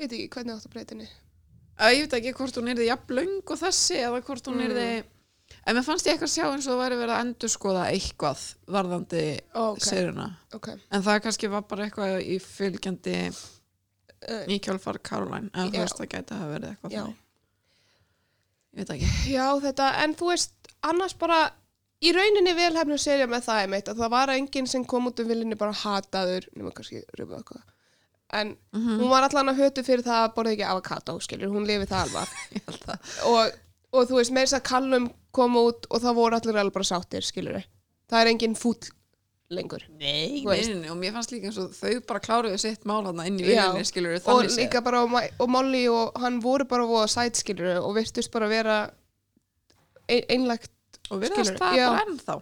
ég 0.00 0.04
veit 0.04 0.12
ekki 0.18 0.28
hvernig 0.36 0.54
áttu 0.56 0.68
að 0.70 0.74
breyta 0.76 0.94
henni. 0.96 1.08
Að 1.80 1.94
ég 1.96 2.04
veit 2.04 2.18
ekki 2.20 2.34
hvort 2.40 2.60
hún 2.60 2.68
er 2.72 2.78
því 2.80 2.90
jafn 2.90 3.16
löng 3.20 3.40
og 3.54 3.58
þessi 3.64 3.98
eða 4.04 4.22
hvort 4.26 4.50
hún 4.52 4.62
er 4.66 4.76
því 4.76 4.90
En 5.66 5.74
mér 5.74 5.82
fannst 5.82 6.06
ég 6.06 6.14
eitthvað 6.14 6.30
sjá 6.30 6.44
eins 6.46 6.66
og 6.70 6.76
það 6.76 6.80
væri 6.84 6.96
verið 7.00 7.12
að 7.16 7.22
endurskoða 7.24 7.80
eitthvað 7.90 8.42
varðandi 8.70 9.22
Ok. 9.58 9.80
serjuna 9.82 10.26
ok, 10.54 10.68
En 10.94 11.02
það 11.02 11.18
kannski 11.24 11.50
var 11.50 11.64
bara 11.66 11.88
eitthvað 11.88 12.12
í 12.22 12.36
fylgjandi 12.44 13.16
uh, 13.34 14.44
í 14.46 14.60
kjálfar 14.62 15.00
Caroline 15.02 15.50
en 15.50 15.72
þú 15.74 15.82
veist 15.82 15.98
það 15.98 16.10
gæti 16.14 16.36
að 16.36 16.42
hafa 16.44 16.52
verið 16.54 16.70
eitthvað. 16.70 16.94
Ég 18.70 18.78
veit 18.78 18.92
ekki. 18.94 19.10
Já 19.34 19.46
þetta, 19.66 19.88
en 20.04 20.14
þú 20.20 20.30
veist 20.30 20.70
annars 20.86 21.16
bara, 21.18 21.40
í 22.00 22.12
rauninni 22.16 22.54
velhefnu 22.56 22.96
serja 22.98 23.26
með 23.28 23.42
það 23.48 23.62
einmitt, 23.64 23.88
að 23.92 23.98
það 24.04 24.10
var 24.14 24.32
enginn 24.36 24.66
sem 24.70 24.84
kom 24.88 25.06
út 25.10 25.20
um 25.20 25.28
viljunni 25.28 25.58
bara 25.60 25.72
hataður 25.72 26.46
nema 26.56 26.72
kannski 26.76 27.02
röfu 27.18 27.36
eitthvað 27.38 27.66
en 28.32 28.52
Mhm. 28.72 29.00
hún 29.00 29.08
var 29.10 29.22
allan 29.26 29.48
að 29.50 29.58
hötu 29.64 29.82
fyrir 29.84 30.04
það 30.06 30.20
að 30.28 30.34
borða 30.36 30.52
ekki 30.54 30.68
avokado, 30.70 31.16
skilur, 31.20 31.50
hún 31.50 31.66
lifið 31.66 31.88
það 31.90 32.04
alvar 32.06 32.28
og, 33.30 33.52
og 33.92 34.06
þú 34.08 34.20
veist, 34.20 34.32
þess 34.36 34.54
að 34.60 34.62
Callum 34.70 35.10
kom 35.34 35.56
út 35.58 35.86
og 35.90 36.00
það 36.00 36.14
voru 36.14 36.36
allir 36.38 36.56
alveg 36.62 36.72
bara 36.78 36.84
sáttir, 36.92 37.26
skilur 37.26 37.58
það 38.10 38.20
er 38.22 38.30
engin 38.32 38.54
fúll 38.54 38.78
lengur 39.50 39.82
Nei, 39.98 40.44
Þú 40.44 40.48
veist. 40.52 40.68
nei, 40.70 40.78
nei, 40.84 40.90
og 40.94 40.96
mér 41.02 41.12
fannst 41.16 41.32
líka 41.34 41.50
eins 41.50 41.58
og 41.58 41.72
þau 41.74 42.00
bara 42.06 42.20
kláruðu 42.22 42.58
sitt 42.62 42.84
mál 42.86 43.02
hann 43.10 43.18
inn 43.26 43.40
í 43.42 43.48
viljunni 43.50 43.84
skilur 43.84 44.14
og 44.14 44.22
þannig 44.28 44.52
séð. 44.54 44.60
líka 44.62 44.80
bara, 44.86 45.02
og, 45.02 45.16
og 45.42 45.48
Molly 45.50 45.84
og 45.90 46.20
hann 46.22 46.38
voru 46.40 46.64
bara 46.70 46.86
voða 46.86 47.08
sæt, 47.10 47.34
skilur 47.42 47.80
og 47.82 47.96
virtust 47.98 48.30
bara 48.30 48.46
vera 48.48 48.76
ein, 50.08 50.22
einlægt, 50.30 50.70
og 51.10 51.20
við 51.20 51.34
skilurðu, 51.34 51.58
það 51.58 51.76
bara 51.82 52.06
ennþá. 52.06 52.40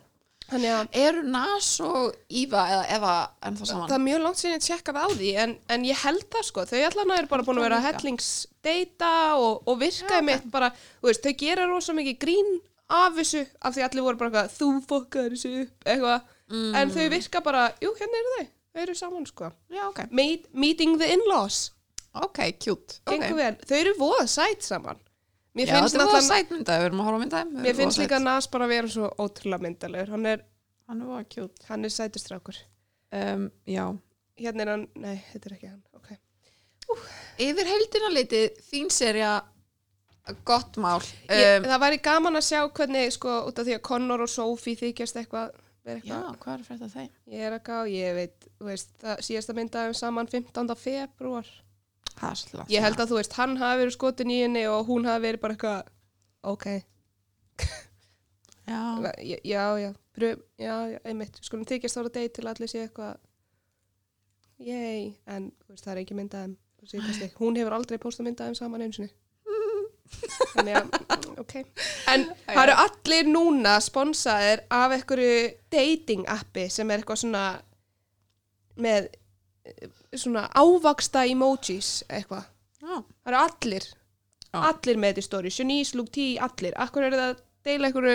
Eru 0.97 1.23
Nas 1.29 1.75
og 1.85 2.15
Íva 2.33 2.63
eða 2.73 2.85
Eva 2.97 3.15
ennþá 3.45 3.67
saman? 3.69 3.89
það 3.91 3.97
er 3.99 4.05
mjög 4.07 4.23
langt 4.25 4.41
sinni 4.41 4.57
að 4.57 4.65
tjekka 4.65 4.95
það 4.97 5.05
á 5.05 5.11
því 5.19 5.33
en, 5.43 5.53
en 5.75 5.85
ég 5.85 6.05
held 6.05 6.25
það 6.33 6.47
sko, 6.49 6.65
þau 6.71 6.79
allan 6.87 7.13
eru 7.19 7.29
bara 7.29 7.45
búin 7.45 7.61
að 7.61 7.67
vera 7.67 7.81
hellingsdeita 7.85 9.11
og, 9.37 9.69
og 9.69 9.81
virkaði 9.83 10.25
mitt 10.25 10.47
bara, 10.53 10.71
þú 11.03 11.11
veist, 11.11 11.27
þau 11.27 11.43
gera 11.43 11.67
rosa 11.69 11.97
mikið 11.99 12.21
grín 12.25 12.55
af 12.89 13.19
þessu, 13.19 13.43
af 13.61 13.77
því 13.77 13.85
allir 13.89 14.07
voru 14.07 14.21
bara 14.23 14.31
eitthvað, 14.31 14.55
þú 14.57 14.71
fokkar 14.89 15.35
þessu 15.35 15.53
upp, 15.67 15.75
eitthvað. 15.85 16.31
Mm. 16.49 16.71
en 16.81 16.95
þau 16.95 17.09
virka 17.13 17.43
bara, 17.45 17.67
jú, 17.85 17.91
hérna 17.99 18.23
eru 18.23 18.33
þau 18.39 18.47
þau 18.49 18.85
eru 18.87 18.95
saman 18.97 19.29
sko. 19.29 19.51
Já, 19.69 19.83
ok, 19.91 20.01
Meet, 20.17 20.49
Meeting 20.57 20.97
the 20.97 21.11
in-laws, 21.13 21.75
ok, 22.17 22.41
cute. 22.57 23.03
Okay. 23.05 23.37
þau 23.69 23.77
eru 23.83 23.95
voða 24.01 24.25
sæt 24.33 24.65
saman 24.65 25.05
mér 25.59 25.73
finnst, 25.73 25.95
þetta 25.95 26.05
var 26.05 26.09
náttúrulega- 26.15 26.29
sætmynda, 26.29 26.79
við 26.79 26.87
erum 26.89 27.01
að 27.03 27.09
horfa 27.09 27.19
á 27.19 27.23
myndaðum 27.25 27.61
mér 27.67 27.77
finnst 27.83 28.01
líka 28.03 28.21
Nas 28.23 28.49
bara 28.53 28.65
að 28.69 28.75
vera 28.77 28.93
svo 28.95 29.11
ótrúlega 29.27 29.65
myndalegur 29.67 30.15
hann 30.15 30.27
er, 30.27 30.45
Hann 30.89 31.05
cute. 31.29 31.67
hann 31.69 31.85
er 31.85 31.93
sætustrákur 31.93 32.57
um, 33.13 33.51
Já. 33.67 33.85
Hérna 34.39 34.63
er 34.63 34.71
hann, 34.77 34.89
nei, 34.95 35.17
þetta 35.33 35.51
er 35.51 35.55
ekki 35.57 35.69
hann. 35.69 35.83
Ok. 35.99 36.11
Yfir 37.43 37.67
heildina 37.69 38.11
litið, 38.15 38.61
þín 38.71 38.91
serja 38.95 39.33
gott 40.47 40.77
mál. 40.81 41.01
Ég, 41.29 41.59
um, 41.59 41.67
það 41.69 41.83
væri 41.83 41.99
gaman 42.05 42.39
að 42.39 42.47
sjá 42.47 42.61
hvernig 42.71 43.13
sko 43.17 43.35
út 43.49 43.59
af 43.59 43.67
því 43.67 43.75
að 43.79 43.83
Connor 43.89 44.23
og 44.25 44.31
Sophie 44.31 44.77
þykjast 44.79 45.19
eitthvað 45.23 45.51
vera 45.89 46.03
Já, 46.05 46.21
hvað 46.43 46.53
er 46.55 46.65
þetta 46.69 46.89
þeim? 46.93 47.11
ég 47.33 47.47
er 47.49 47.57
eitthvað 47.59 47.83
og 47.83 47.93
ég 47.95 48.15
veit, 48.19 48.49
veist, 48.69 48.91
það 49.03 49.23
síðasta 49.29 49.57
myndaðum 49.57 49.97
saman 49.97 50.29
15. 50.29 50.75
februar 50.77 51.49
Langt 52.23 52.73
ég 52.73 52.85
held 52.85 53.01
að 53.01 53.13
þú 53.13 53.21
veist, 53.21 53.39
hann 53.39 53.57
hafi 53.61 53.83
verið 53.85 53.97
skotin 53.97 54.35
í 54.35 54.43
henni 54.45 54.67
og 54.71 54.87
hún 54.91 55.09
hafi 55.09 55.27
verið 55.27 55.45
bara 55.45 55.57
eitthvað 55.57 55.91
ok, 56.55 56.67
Já, 58.69 58.83
já, 59.31 59.39
já, 59.45 59.65
já, 59.81 59.91
pröf, 60.13 60.39
já, 60.61 60.75
já 60.93 60.99
einmitt, 61.05 61.41
skulum 61.43 61.67
þykjast 61.69 62.01
ára 62.03 62.13
date 62.13 62.35
til 62.37 62.49
allir 62.51 62.71
sé 62.71 62.85
eitthvað 62.85 63.17
yey, 64.59 65.15
en 65.31 65.53
veist, 65.69 65.85
það 65.85 65.95
er 65.95 66.03
ekki 66.03 66.19
myndaðum 66.19 66.59
hún 67.39 67.57
hefur 67.59 67.75
aldrei 67.75 67.99
postað 67.99 68.29
myndaðum 68.29 68.55
saman 68.55 68.85
einu 68.85 68.95
sinni. 68.95 69.11
Þannig 70.55 70.77
að, 70.79 71.27
ok. 71.43 71.55
En 72.09 72.27
það 72.47 72.63
eru 72.63 72.77
allir 72.85 73.29
núna 73.29 73.75
sponsaðir 73.85 74.63
af 74.73 74.95
einhverju 74.97 75.41
dating 75.73 76.29
appi 76.31 76.69
sem 76.73 76.91
er 76.91 77.03
eitthvað 77.03 77.23
svona 77.25 77.45
með 78.79 79.11
svona 80.17 80.47
ávaksta 80.55 81.25
emojis 81.29 82.03
eitthvað, 82.09 82.45
já, 82.83 82.95
það 82.99 83.33
eru 83.33 83.41
allir 83.45 83.87
Já. 84.49 84.61
allir 84.71 84.97
með 84.97 85.11
þetta 85.15 85.25
stóri, 85.27 85.51
Shanice, 85.53 85.95
Luke 85.99 86.11
T, 86.15 86.23
allir. 86.41 86.73
Akkur 86.81 87.05
eru 87.05 87.17
það 87.21 87.33
að 87.35 87.41
deila 87.69 87.89
einhverju 87.91 88.15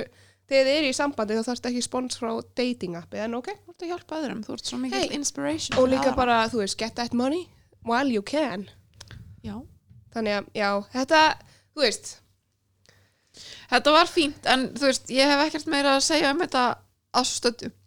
þegar 0.50 0.66
þið 0.68 0.78
eru 0.80 0.88
í 0.90 0.96
sambandi 0.98 1.36
þá 1.38 1.44
þarfst 1.48 1.68
ekki 1.70 1.84
spons 1.86 2.18
frá 2.18 2.32
dating 2.58 2.96
appi, 2.98 3.20
en 3.22 3.36
ok. 3.38 3.52
Þú 3.68 3.74
ert 3.76 3.84
að 3.86 3.92
hjálpa 3.94 4.18
öðrum, 4.22 4.42
þú 4.48 4.54
ert 4.58 4.66
svo 4.72 4.80
mikil 4.82 4.98
Hey. 5.00 5.12
inspiration. 5.16 5.78
Og 5.78 5.88
líka 5.92 6.10
aðra. 6.10 6.16
bara, 6.16 6.40
þú 6.50 6.64
veist, 6.64 6.78
get 6.78 6.96
that 6.96 7.14
money 7.14 7.48
while 7.86 8.10
you 8.10 8.22
can. 8.24 8.66
Já, 9.44 9.62
þannig 10.16 10.40
að, 10.40 10.50
já, 10.58 10.70
þetta, 10.98 11.22
þú 11.76 11.86
veist. 11.86 12.20
Þetta 13.70 13.92
var 13.96 14.06
fínt 14.10 14.46
en 14.50 14.68
þú 14.74 14.90
veist, 14.90 15.08
ég 15.10 15.30
hef 15.30 15.46
ekkert 15.48 15.70
meira 15.74 15.96
að 15.98 16.04
segja 16.06 16.32
um 16.34 16.42
þetta 16.44 16.66
að 17.14 17.26
svo 17.30 17.40
stöddu. 17.42 17.70
Nei, 17.70 17.78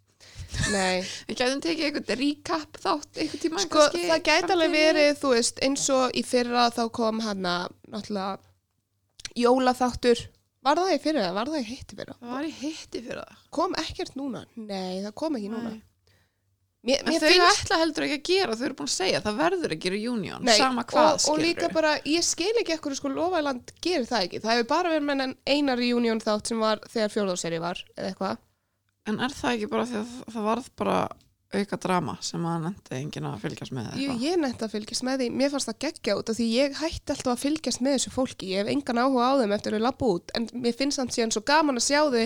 við 1.28 1.36
gætum 1.40 1.60
tekið 1.64 1.88
einhvern 1.88 2.20
recap 2.20 2.78
þátt 2.82 3.20
einhvern 3.22 3.42
tíma 3.44 3.64
sko 3.64 3.86
það 3.94 4.22
gæti 4.28 4.54
alveg 4.56 4.72
verið, 4.76 5.10
þú 5.20 5.32
veist, 5.34 5.60
eins 5.66 5.88
og 5.94 6.16
í 6.16 6.22
fyrra 6.26 6.68
þá 6.74 6.82
kom 7.00 7.20
hana, 7.24 7.56
náttúrulega, 7.90 8.38
jólaþáttur. 9.36 10.22
Var 10.66 10.80
það 10.82 10.94
í 10.96 11.02
fyrra 11.02 11.26
eða 11.26 11.34
var 11.36 11.50
það 11.52 11.60
í 11.60 11.66
hitti 11.68 11.96
fyrra? 11.98 12.14
það 12.20 12.32
var 12.36 12.46
í 12.46 12.54
hitti 12.60 13.02
fyrir 13.04 13.20
það 13.22 13.42
Kom 13.54 13.76
ekkert 13.78 14.16
núna? 14.18 14.40
Nei, 14.58 15.02
það 15.04 15.12
kom 15.20 15.36
ekki 15.38 15.50
núna. 15.52 15.74
Nei. 15.76 15.82
Mér, 16.86 17.00
mér 17.02 17.18
þau 17.18 17.30
finnst- 17.32 17.60
ætla 17.64 17.76
heldur 17.80 18.04
ekki 18.06 18.16
að 18.16 18.26
gera 18.30 18.56
þau 18.56 18.64
eru 18.68 18.74
búin 18.78 18.86
að 18.90 18.94
segja, 18.94 19.20
það 19.24 19.38
verður 19.40 19.72
ekki 19.74 19.90
reunion 19.90 20.44
Nei, 20.46 20.54
sama 20.54 20.84
hvað 20.86 21.08
og, 21.16 21.24
og 21.32 21.38
líka 21.42 21.70
bara, 21.74 21.96
ég 22.06 22.22
skil 22.26 22.52
ekki 22.60 22.76
ekkur 22.76 22.94
sko 22.94 23.10
Lofaland 23.10 23.72
gerir 23.82 24.06
það 24.06 24.26
ekki. 24.28 24.40
Það 24.44 24.54
hefur 24.54 24.68
bara 24.70 24.92
verið 24.94 25.08
með 25.08 25.34
eina 25.50 25.74
reunion 25.78 26.22
þátt 26.22 26.52
sem 26.52 26.62
var 26.62 26.82
þegar 26.86 27.14
fjórðarseri 27.16 27.58
var 27.62 27.82
eða 27.96 28.12
eitthvað. 28.12 28.38
En 29.06 29.20
er 29.22 29.32
það 29.36 29.54
ekki 29.56 29.70
bara 29.70 29.86
því 29.90 30.00
að 30.02 30.10
það 30.34 30.44
varð 30.50 30.68
bara 30.82 30.96
auka 31.56 31.76
drama 31.78 32.16
sem 32.26 32.42
að 32.50 32.64
nefndi 32.66 32.96
enginn 32.98 33.26
að 33.30 33.36
fylgjast 33.44 33.72
með 33.72 33.84
eða 33.92 34.00
Jú, 34.02 34.14
ég 34.20 34.38
nefndi 34.42 34.64
að 34.66 34.72
fylgjast 34.74 35.04
með 35.06 35.20
því, 35.22 35.26
mér 35.40 35.52
fannst 35.52 35.68
það 35.70 35.76
geggja 35.84 36.16
út 36.18 36.32
af 36.32 36.36
því 36.40 36.46
ég 36.50 36.80
hætti 36.80 37.14
alltaf 37.14 37.30
að 37.32 37.42
fylgjast 37.44 37.82
með 37.86 37.94
þessu 37.96 38.12
fólki, 38.16 38.48
ég 38.50 38.64
hef 38.64 38.72
engan 38.74 38.98
áhuga 39.04 39.28
á 39.30 39.32
þeim 39.40 39.54
eftir 39.56 39.76
að 39.78 39.84
lappa 39.86 40.08
út, 40.10 40.32
en 40.36 40.48
mér 40.64 40.74
finnst 40.76 40.98
það 41.00 41.12
síðan 41.14 41.32
svo 41.36 41.42
gaman 41.46 41.78
að 41.78 41.86
sjá 41.86 42.00
þau 42.02 42.24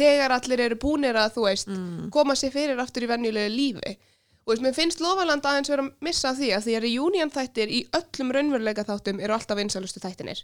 þegar 0.00 0.34
allir 0.38 0.64
eru 0.66 0.78
búnir 0.86 1.20
að, 1.20 1.34
þú 1.36 1.44
veist, 1.46 1.68
Mm. 1.68 2.08
koma 2.16 2.34
sér 2.34 2.50
fyrir 2.56 2.80
aftur 2.80 3.04
í 3.04 3.10
venjulegu 3.12 3.52
lífi. 3.52 3.94
Og 4.48 4.58
mér 4.64 4.74
finnst 4.74 4.98
Lofaland 5.04 5.44
aðeins 5.46 5.68
vera 5.70 5.84
að 5.84 5.92
missa 6.02 6.32
því 6.34 6.48
að 6.56 6.64
því 6.66 6.72
að 6.74 6.82
reunion 6.88 7.30
þættir 7.30 7.68
í 7.70 7.84
öllum 7.94 8.32
raunveruleika 8.34 8.82
þáttum 8.88 9.20
eru 9.22 9.36
alltaf 9.36 9.56
vinsalustu 9.60 10.00
þættinir. 10.02 10.40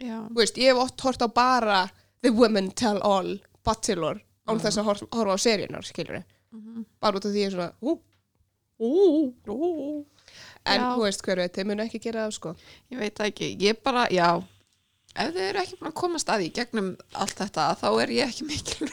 Já. 0.00 0.20
Þú 0.30 0.36
veist, 0.38 0.56
ég 0.60 0.70
hef 0.70 0.78
oft 0.84 1.00
hort 1.04 1.24
á 1.24 1.28
bara 1.28 1.80
The 2.22 2.30
Women 2.30 2.70
Tell 2.78 3.00
All, 3.02 3.40
Bachelor, 3.66 4.20
án 4.50 4.58
Mhm. 4.58 4.64
þess 4.66 4.78
að 4.82 4.84
hor- 4.90 5.08
horfa 5.12 5.34
á 5.34 5.38
seríunar, 5.46 5.84
skilur 5.86 6.24
Bara 7.00 7.16
út 7.16 7.24
af 7.24 7.30
því 7.32 7.42
ég 7.44 7.46
er 7.46 7.54
svona, 7.54 7.72
ú, 7.82 7.98
ú, 8.80 9.34
ú. 9.46 10.04
En 10.66 10.80
Já. 10.80 10.94
þú 10.94 11.02
veist 11.06 11.22
hver 11.22 11.36
veit, 11.40 11.52
þeir 11.54 11.66
munu 11.66 11.82
ekki 11.84 12.00
gera 12.02 12.26
það, 12.26 12.32
sko. 12.36 12.54
ég 12.92 12.98
veit 12.98 13.14
það 13.14 13.26
ekki, 13.30 13.56
ég 13.60 13.82
bara, 13.82 14.06
já 14.10 14.42
ef 15.16 15.32
þið 15.34 15.48
eru 15.48 15.58
ekki 15.58 15.78
búin 15.80 15.90
að 15.90 15.94
komast 16.00 16.28
að 16.30 16.40
því 16.42 16.52
gegnum 16.54 16.90
allt 17.14 17.34
þetta, 17.40 17.64
þá 17.80 17.88
er 18.02 18.08
ég 18.14 18.28
ekki 18.28 18.44
mikil 18.46 18.88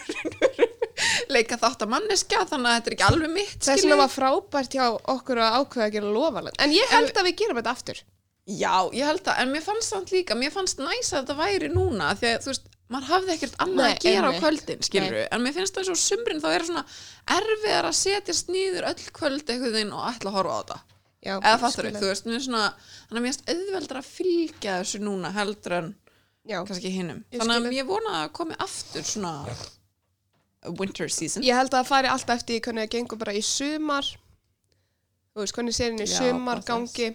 leika 1.29 1.57
þátt 1.61 1.83
að 1.85 1.91
manneskja 1.93 2.39
þannig 2.49 2.71
að 2.71 2.77
þetta 2.77 2.89
er 2.91 2.95
ekki 2.95 3.07
alveg 3.07 3.33
mitt 3.33 3.57
Þess 3.59 3.67
skilurðu. 3.67 3.83
vegna 3.83 3.97
var 4.01 4.13
frábært 4.15 4.77
hjá 4.77 4.85
okkur 5.13 5.41
að 5.43 5.57
ákveða 5.59 5.85
að 5.87 5.91
gera 5.97 6.13
Lofaland. 6.15 6.55
En 6.63 6.71
ég 6.73 6.89
held 6.93 7.13
að 7.13 7.27
við 7.29 7.35
gerum 7.41 7.59
þetta 7.61 7.73
aftur. 7.75 8.01
Já, 8.47 8.73
ég 8.95 9.05
held 9.05 9.23
að, 9.27 9.39
en 9.43 9.51
mér 9.53 9.61
fannst 9.67 9.93
það 9.93 10.11
líka, 10.15 10.37
mér 10.39 10.51
fannst 10.55 10.79
næs 10.79 11.11
að 11.13 11.21
þetta 11.25 11.37
væri 11.37 11.69
núna, 11.73 12.13
því 12.17 12.31
að 12.31 12.41
þú 12.45 12.51
veist, 12.53 12.67
maður 12.87 13.09
hafði 13.11 13.33
ekkert 13.35 13.55
annað 13.63 13.83
Nei, 13.83 13.93
að 13.95 14.03
gera 14.05 14.27
einmitt. 14.27 14.39
á 14.39 14.41
kvöldin, 14.43 14.83
skilur 14.87 15.17
en 15.27 15.43
mér 15.43 15.55
finnst 15.57 15.75
það 15.77 15.87
svo 15.89 15.95
sumrin 16.01 16.43
þá 16.43 16.49
er 16.53 16.65
svona 16.67 16.83
erfiðar 17.37 17.89
að 17.89 17.97
setjast 17.99 18.51
nýður 18.53 18.87
öll 18.91 19.07
kvöld 19.17 19.49
einhvern 19.53 19.75
veginn 19.77 19.95
og 19.97 20.05
ætla 20.11 20.31
að 20.31 20.37
horfa 20.39 20.55
á 20.55 20.59
þetta 20.61 20.79
Já, 21.27 21.33
eða 21.41 21.57
fattur 21.59 21.87
skil 21.89 21.99
þú 21.99 22.11
veist, 22.11 22.27
mér 22.29 22.37
er 22.37 22.45
svona 22.45 22.65
þannig 22.77 23.17
að 23.17 23.23
mér 23.23 23.31
finnst 23.33 23.49
auðveldar 23.51 23.99
að 23.99 24.11
fylgja 24.13 24.77
þessu 24.81 25.01
núna 25.03 25.33
heldur 25.35 25.77
en 25.81 25.89
Já, 26.47 26.61
kannski 26.63 26.93
hinnum 26.93 27.23
Ég 27.33 27.41
þannig 27.41 27.57
skil 27.59 27.71
að 27.73 27.77
ég 27.81 27.89
vona 27.89 28.13
að 28.21 28.31
komi 28.37 28.55
aftur 28.63 29.03
svona 29.03 29.33
winter 30.79 31.11
season 31.11 31.43
ég 31.45 31.55
held 31.57 31.71
að 31.73 31.81
það 31.81 31.89
fari 31.91 32.11
alltaf 32.11 32.39
eftir 32.39 32.57
því 32.57 32.63
hvernig 32.67 32.87
það 32.87 32.93
gengur 32.95 33.19
bara 33.21 33.35
í 33.37 33.43
sumar. 33.45 34.07
Þú 35.33 35.43
veist, 35.43 35.55
hvernig 35.57 35.75
seríun 35.77 36.01
í 36.01 36.07
Já, 36.07 36.15
sumar 36.17 36.61
þess. 36.63 36.69
gangi. 36.71 37.09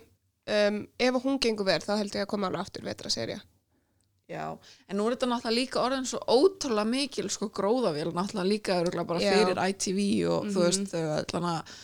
Um, 0.53 0.79
ef 0.99 1.19
hún 1.25 1.41
gengur 1.43 1.67
verð, 1.67 1.87
þá 1.89 1.97
held 2.01 2.17
ég 2.17 2.25
að 2.25 2.31
koma 2.31 2.49
alveg 2.51 2.65
aftur 2.65 2.87
vetra. 2.87 3.11
Já, 4.33 4.47
en 4.89 4.97
nú 4.97 5.07
er 5.07 5.15
þetta 5.17 5.29
náttúrulega 5.29 5.59
líka 5.59 5.81
orðin 5.85 6.07
svo 6.09 6.21
ótrúlega 6.33 6.89
mikil 6.89 7.29
sko 7.33 7.51
gróðavél 7.53 8.13
náttúrulega 8.17 8.49
líka 8.49 8.79
örugglega 8.81 9.09
bara 9.11 9.21
Já. 9.21 9.33
fyrir 9.37 9.61
ITV 9.69 9.99
og 10.33 10.47
þú 10.55 10.63
veist 10.67 10.87
þau 10.93 11.03
þannig 11.33 11.51
að 11.53 11.75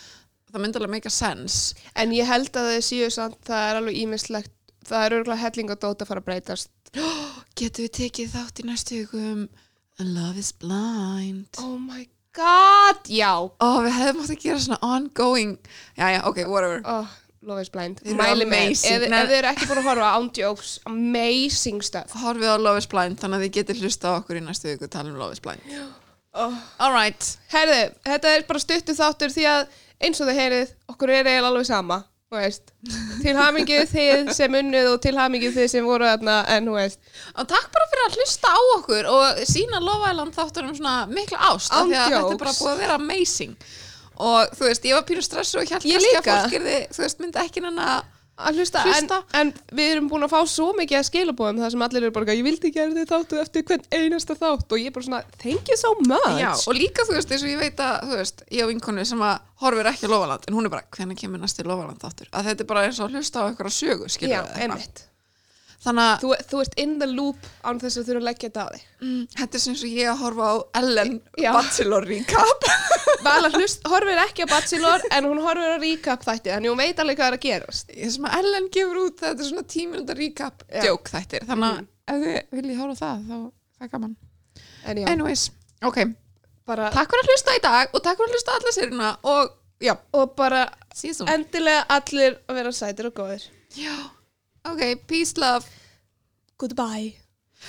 það 0.49 0.63
myndi 0.63 0.79
alveg 0.81 0.93
make 0.95 1.09
a 1.11 1.13
sense 1.13 1.75
En 1.93 2.15
ég 2.15 2.25
held 2.25 2.49
að 2.57 2.71
þau 2.73 2.85
séu 2.89 3.09
samt, 3.13 3.37
það 3.45 3.65
er 3.69 3.79
alveg 3.83 3.99
ímislegt, 4.01 4.53
það 4.89 5.05
er 5.05 5.17
örgulega 5.19 5.43
helling 5.45 5.73
og 5.75 5.81
dót 5.83 6.01
að 6.01 6.09
fara 6.09 6.23
að 6.23 6.29
breytast. 6.31 6.71
Getum 7.59 7.85
við 7.85 7.93
tekið 7.99 8.31
þátt 8.33 8.63
í 8.63 8.65
næstu 8.71 9.01
viku 9.03 9.19
um 9.33 9.43
Love 9.99 10.39
is 10.39 10.49
Blind 10.55 11.59
Oh 11.59 11.75
my 11.77 12.07
god, 12.33 13.03
já. 13.11 13.33
Ó, 13.59 13.67
við 13.83 13.93
hefðum 13.99 14.21
átt 14.23 14.33
að 14.33 14.43
gera 14.45 14.61
svona 14.63 14.79
ongoing 14.95 15.57
já, 15.99 16.21
ok, 16.25 16.45
whatever 16.47 16.81
Oh, 16.87 17.09
Love 17.41 17.61
is 17.63 17.69
Blind. 17.71 18.01
Mæli 18.19 18.45
með. 18.49 18.73
Ef, 18.75 19.05
ef 19.07 19.29
þið 19.29 19.35
eru 19.39 19.49
ekki 19.53 19.67
búin 19.69 19.79
að 19.79 19.87
horfa 19.87 20.09
án 20.17 20.29
jokes, 20.35 20.73
amazing 20.89 21.79
stuff. 21.85 22.11
Horfið 22.19 22.51
á 22.51 22.57
Love 22.59 22.81
is 22.81 22.87
Blind 22.91 23.19
þannig 23.21 23.39
að 23.39 23.45
þið 23.47 23.53
getið 23.59 23.83
hlusta 23.85 24.11
á 24.11 24.17
okkur 24.19 24.39
í 24.41 24.43
næstu 24.43 24.67
viku 24.73 24.89
tala 24.91 25.13
um 25.13 25.19
Love 25.21 25.37
is 25.37 25.43
Blind 25.43 25.63
Oh. 26.39 26.53
Alright, 26.77 27.25
Herðu, 27.49 27.79
þetta 28.05 28.31
er 28.35 28.43
bara 28.45 28.59
stuttu 28.61 28.93
þáttur 28.93 29.31
því 29.33 29.45
að 29.49 29.63
eins 30.05 30.19
og 30.21 30.27
þið 30.29 30.37
heyrið, 30.43 30.73
okkur 30.93 31.09
er 31.09 31.25
eiginlega 31.25 31.49
alveg 31.49 31.65
sama. 31.65 31.97
Til 33.23 33.33
hamingið 33.33 33.87
þið 33.89 34.27
sem 34.37 34.53
unnuð 34.59 34.91
og 34.91 34.99
til 35.01 35.15
hamingið 35.17 35.55
þið 35.57 35.71
sem 35.71 35.87
voru 35.89 36.05
þarna, 36.05 36.35
en 36.53 36.67
þú 36.69 36.75
veist. 36.77 36.99
og 37.33 37.47
takk 37.49 37.71
bara 37.73 37.87
fyrir 37.89 38.05
að 38.05 38.17
hlusta 38.19 38.51
á 38.53 38.59
okkur 38.75 39.09
og 39.09 39.41
sína 39.49 39.81
Love 39.81 40.11
Island 40.11 40.37
þáttur 40.37 40.67
um 40.69 40.75
svona 40.77 40.93
mikla 41.09 41.39
ást 41.49 41.73
af 41.73 41.87
því 41.89 41.97
að 41.97 42.13
þetta 42.13 42.35
er 42.35 42.41
bara 42.43 42.53
Ándjóks. 42.53 42.61
búið 42.61 42.73
að 42.75 42.83
vera 42.83 42.99
amazing 43.01 43.55
og 44.19 44.55
þú 44.55 44.69
veist, 44.69 44.87
ég 44.89 44.99
var 44.99 45.03
pínu 45.09 45.25
stressu 45.25 45.59
og 45.61 45.67
hjælt 45.67 45.83
kannski 45.83 45.97
að 45.97 46.07
líka. 46.07 46.23
fólk 46.29 46.55
gerði, 46.55 46.79
þú 46.95 47.05
veist, 47.05 47.21
myndi 47.23 47.43
ekki 47.47 47.65
nenni 47.65 47.89
að 47.89 48.07
Að 48.39 48.55
hlusta, 48.61 48.81
Hlusta. 48.87 49.17
En, 49.35 49.49
en 49.49 49.75
við 49.75 49.89
erum 49.97 50.05
búin 50.07 50.23
að 50.23 50.31
fá 50.31 50.39
svo 50.47 50.69
mikið 50.77 50.99
að 51.01 51.07
skilabóðum 51.09 51.57
þar 51.59 51.73
sem 51.73 51.81
allir 51.83 52.05
eru 52.07 52.13
bara, 52.15 52.35
ég 52.37 52.45
vildi 52.45 52.71
gera 52.71 52.93
þið 52.95 53.09
þáttu 53.09 53.39
eftir 53.41 53.65
hvern 53.67 53.83
einasta 53.91 54.37
þátt 54.39 54.75
og 54.75 54.79
ég 54.79 54.87
er 54.87 54.95
bara 54.95 55.07
svona, 55.09 55.19
thank 55.43 55.67
you 55.67 55.75
so 55.79 55.91
much. 56.05 56.39
Já, 56.39 56.53
og 56.55 56.77
líka 56.77 57.03
þú 57.03 57.17
veist, 57.17 57.33
eins 57.35 57.43
og 57.43 57.51
ég 57.51 57.59
veit 57.59 57.83
að, 57.83 57.97
þú 58.07 58.21
veist, 58.21 58.45
ég 58.55 58.63
á 58.63 58.71
vinkonu 58.71 59.05
sem 59.11 59.25
að 59.27 59.35
horfir 59.65 59.91
ekki 59.91 60.07
á 60.07 60.11
Lofaland, 60.15 60.47
en 60.47 60.55
hún 60.55 60.69
er 60.69 60.75
bara, 60.77 60.87
hvernig 60.95 61.19
kemur 61.19 61.43
næsti 61.43 61.67
Lofaland 61.67 61.99
þáttur? 61.99 62.31
Að 62.31 62.51
þetta 62.53 62.63
er 62.63 62.71
bara 62.71 62.85
eins 62.87 63.01
og 63.03 63.09
að 63.09 63.19
hlusta 63.19 63.43
á 63.43 63.47
einhverja 63.49 63.75
sögu, 63.75 64.07
skilur 64.15 64.37
Já, 64.37 64.41
einmitt. 64.55 65.03
Þannig 65.79 66.03
að 66.03 66.15
Þú, 66.23 66.29
þú 66.49 66.57
ert 66.65 66.73
in 66.83 66.93
the 66.99 67.07
loop 67.07 67.45
án 67.63 67.77
þess 67.79 67.97
að 68.01 68.07
þú 68.07 68.11
eru 68.11 68.19
að 68.19 68.25
leggja 68.27 68.47
þetta 68.49 68.63
á 68.63 68.67
þig. 68.73 68.81
mm, 68.99 69.21
þetta 69.39 69.55
er 69.59 69.61
sem 69.63 69.75
svo 69.79 69.91
ég 69.93 70.09
að 70.11 70.17
horfa 70.23 70.47
á 70.51 70.55
Ellen 70.81 71.13
Já. 71.39 71.51
Bachelor 71.55 72.07
recap. 72.09 72.65
Vala 73.27 73.51
hlust, 73.53 73.87
horfir 73.87 74.19
ekki 74.25 74.43
á 74.43 74.47
Bachelor 74.51 75.05
en 75.15 75.29
hún 75.29 75.39
horfir 75.45 75.71
á 75.71 75.79
recap 75.79 76.25
þætti 76.27 76.51
þannig 76.51 76.73
hún 76.73 76.81
veit 76.83 76.99
alveg 76.99 77.19
hvað 77.21 77.31
er 77.31 77.37
að 77.39 77.45
gerast. 77.47 77.93
Ég 77.95 78.11
sem 78.15 78.27
að 78.27 78.35
Ellen 78.41 78.67
gefur 78.75 78.99
út, 79.05 79.15
þetta 79.23 79.45
er 79.45 79.49
svona 79.53 79.65
tíminunda 79.75 80.17
recap 80.19 80.67
djók 80.83 81.13
þættir. 81.15 81.47
Þannig 81.47 81.79
að 81.79 81.87
ef 82.09 82.21
þið 82.25 82.59
viljið 82.59 82.81
horfa 82.83 82.99
það, 82.99 83.23
þá 83.29 83.37
það 83.79 83.87
er 83.87 83.93
gaman. 83.95 84.15
Anyways, 84.89 85.47
ok, 85.85 85.97
bara, 86.67 86.91
takk 86.95 87.11
fyrir 87.15 87.23
að 87.23 87.31
hlusta 87.33 87.55
í 87.55 87.63
dag 87.63 87.95
og 87.95 88.03
takk 88.03 88.19
fyrir 88.19 88.31
að 88.31 88.35
hlusta 88.37 88.55
alla 88.59 88.75
sérina 88.75 89.09
og 89.31 89.51
já, 89.83 89.95
og 90.15 90.35
bara 90.35 90.65
síðan. 90.95 91.29
endilega 91.37 91.85
allir 91.95 92.39
að 92.49 92.59
vera 92.59 92.71
sætir 92.75 93.07
og 93.11 93.15
góðir. 93.19 93.45
Já, 93.79 93.95
ok, 94.65 94.83
peace, 95.07 95.33
love. 95.37 95.65
Goodbye. 96.59 97.13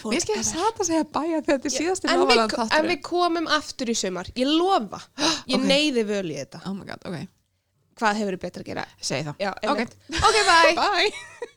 Mér 0.07 0.23
skil 0.23 0.37
að 0.39 0.47
satt 0.47 0.79
að 0.81 0.87
segja 0.87 1.05
bæja 1.11 1.41
þegar 1.43 1.57
þetta 1.59 1.67
er 1.71 1.75
síðasti 1.75 2.11
En 2.13 2.21
við, 2.31 2.55
en 2.79 2.87
við 2.93 3.01
komum 3.03 3.49
aftur 3.51 3.91
í 3.91 3.97
sumar, 3.99 4.29
ég 4.39 4.47
lofa. 4.47 5.01
Ég 5.51 5.57
Ok. 5.59 5.67
neyði 5.67 6.05
völ 6.07 6.27
í 6.31 6.37
þetta. 6.39 6.63
Oh 6.67 6.75
my 6.79 6.87
god, 6.87 7.03
ok, 7.11 7.27
Hvað 8.01 8.17
hefur 8.23 8.37
betra 8.41 8.63
að 8.63 8.69
gera? 8.71 8.85
segi 9.03 9.27
það. 9.27 9.41
Já, 9.43 9.51
Ok. 9.51 9.65
einmitt. 9.67 9.97
Ok, 10.15 10.39
bye. 10.47 10.75
Bye. 10.81 11.49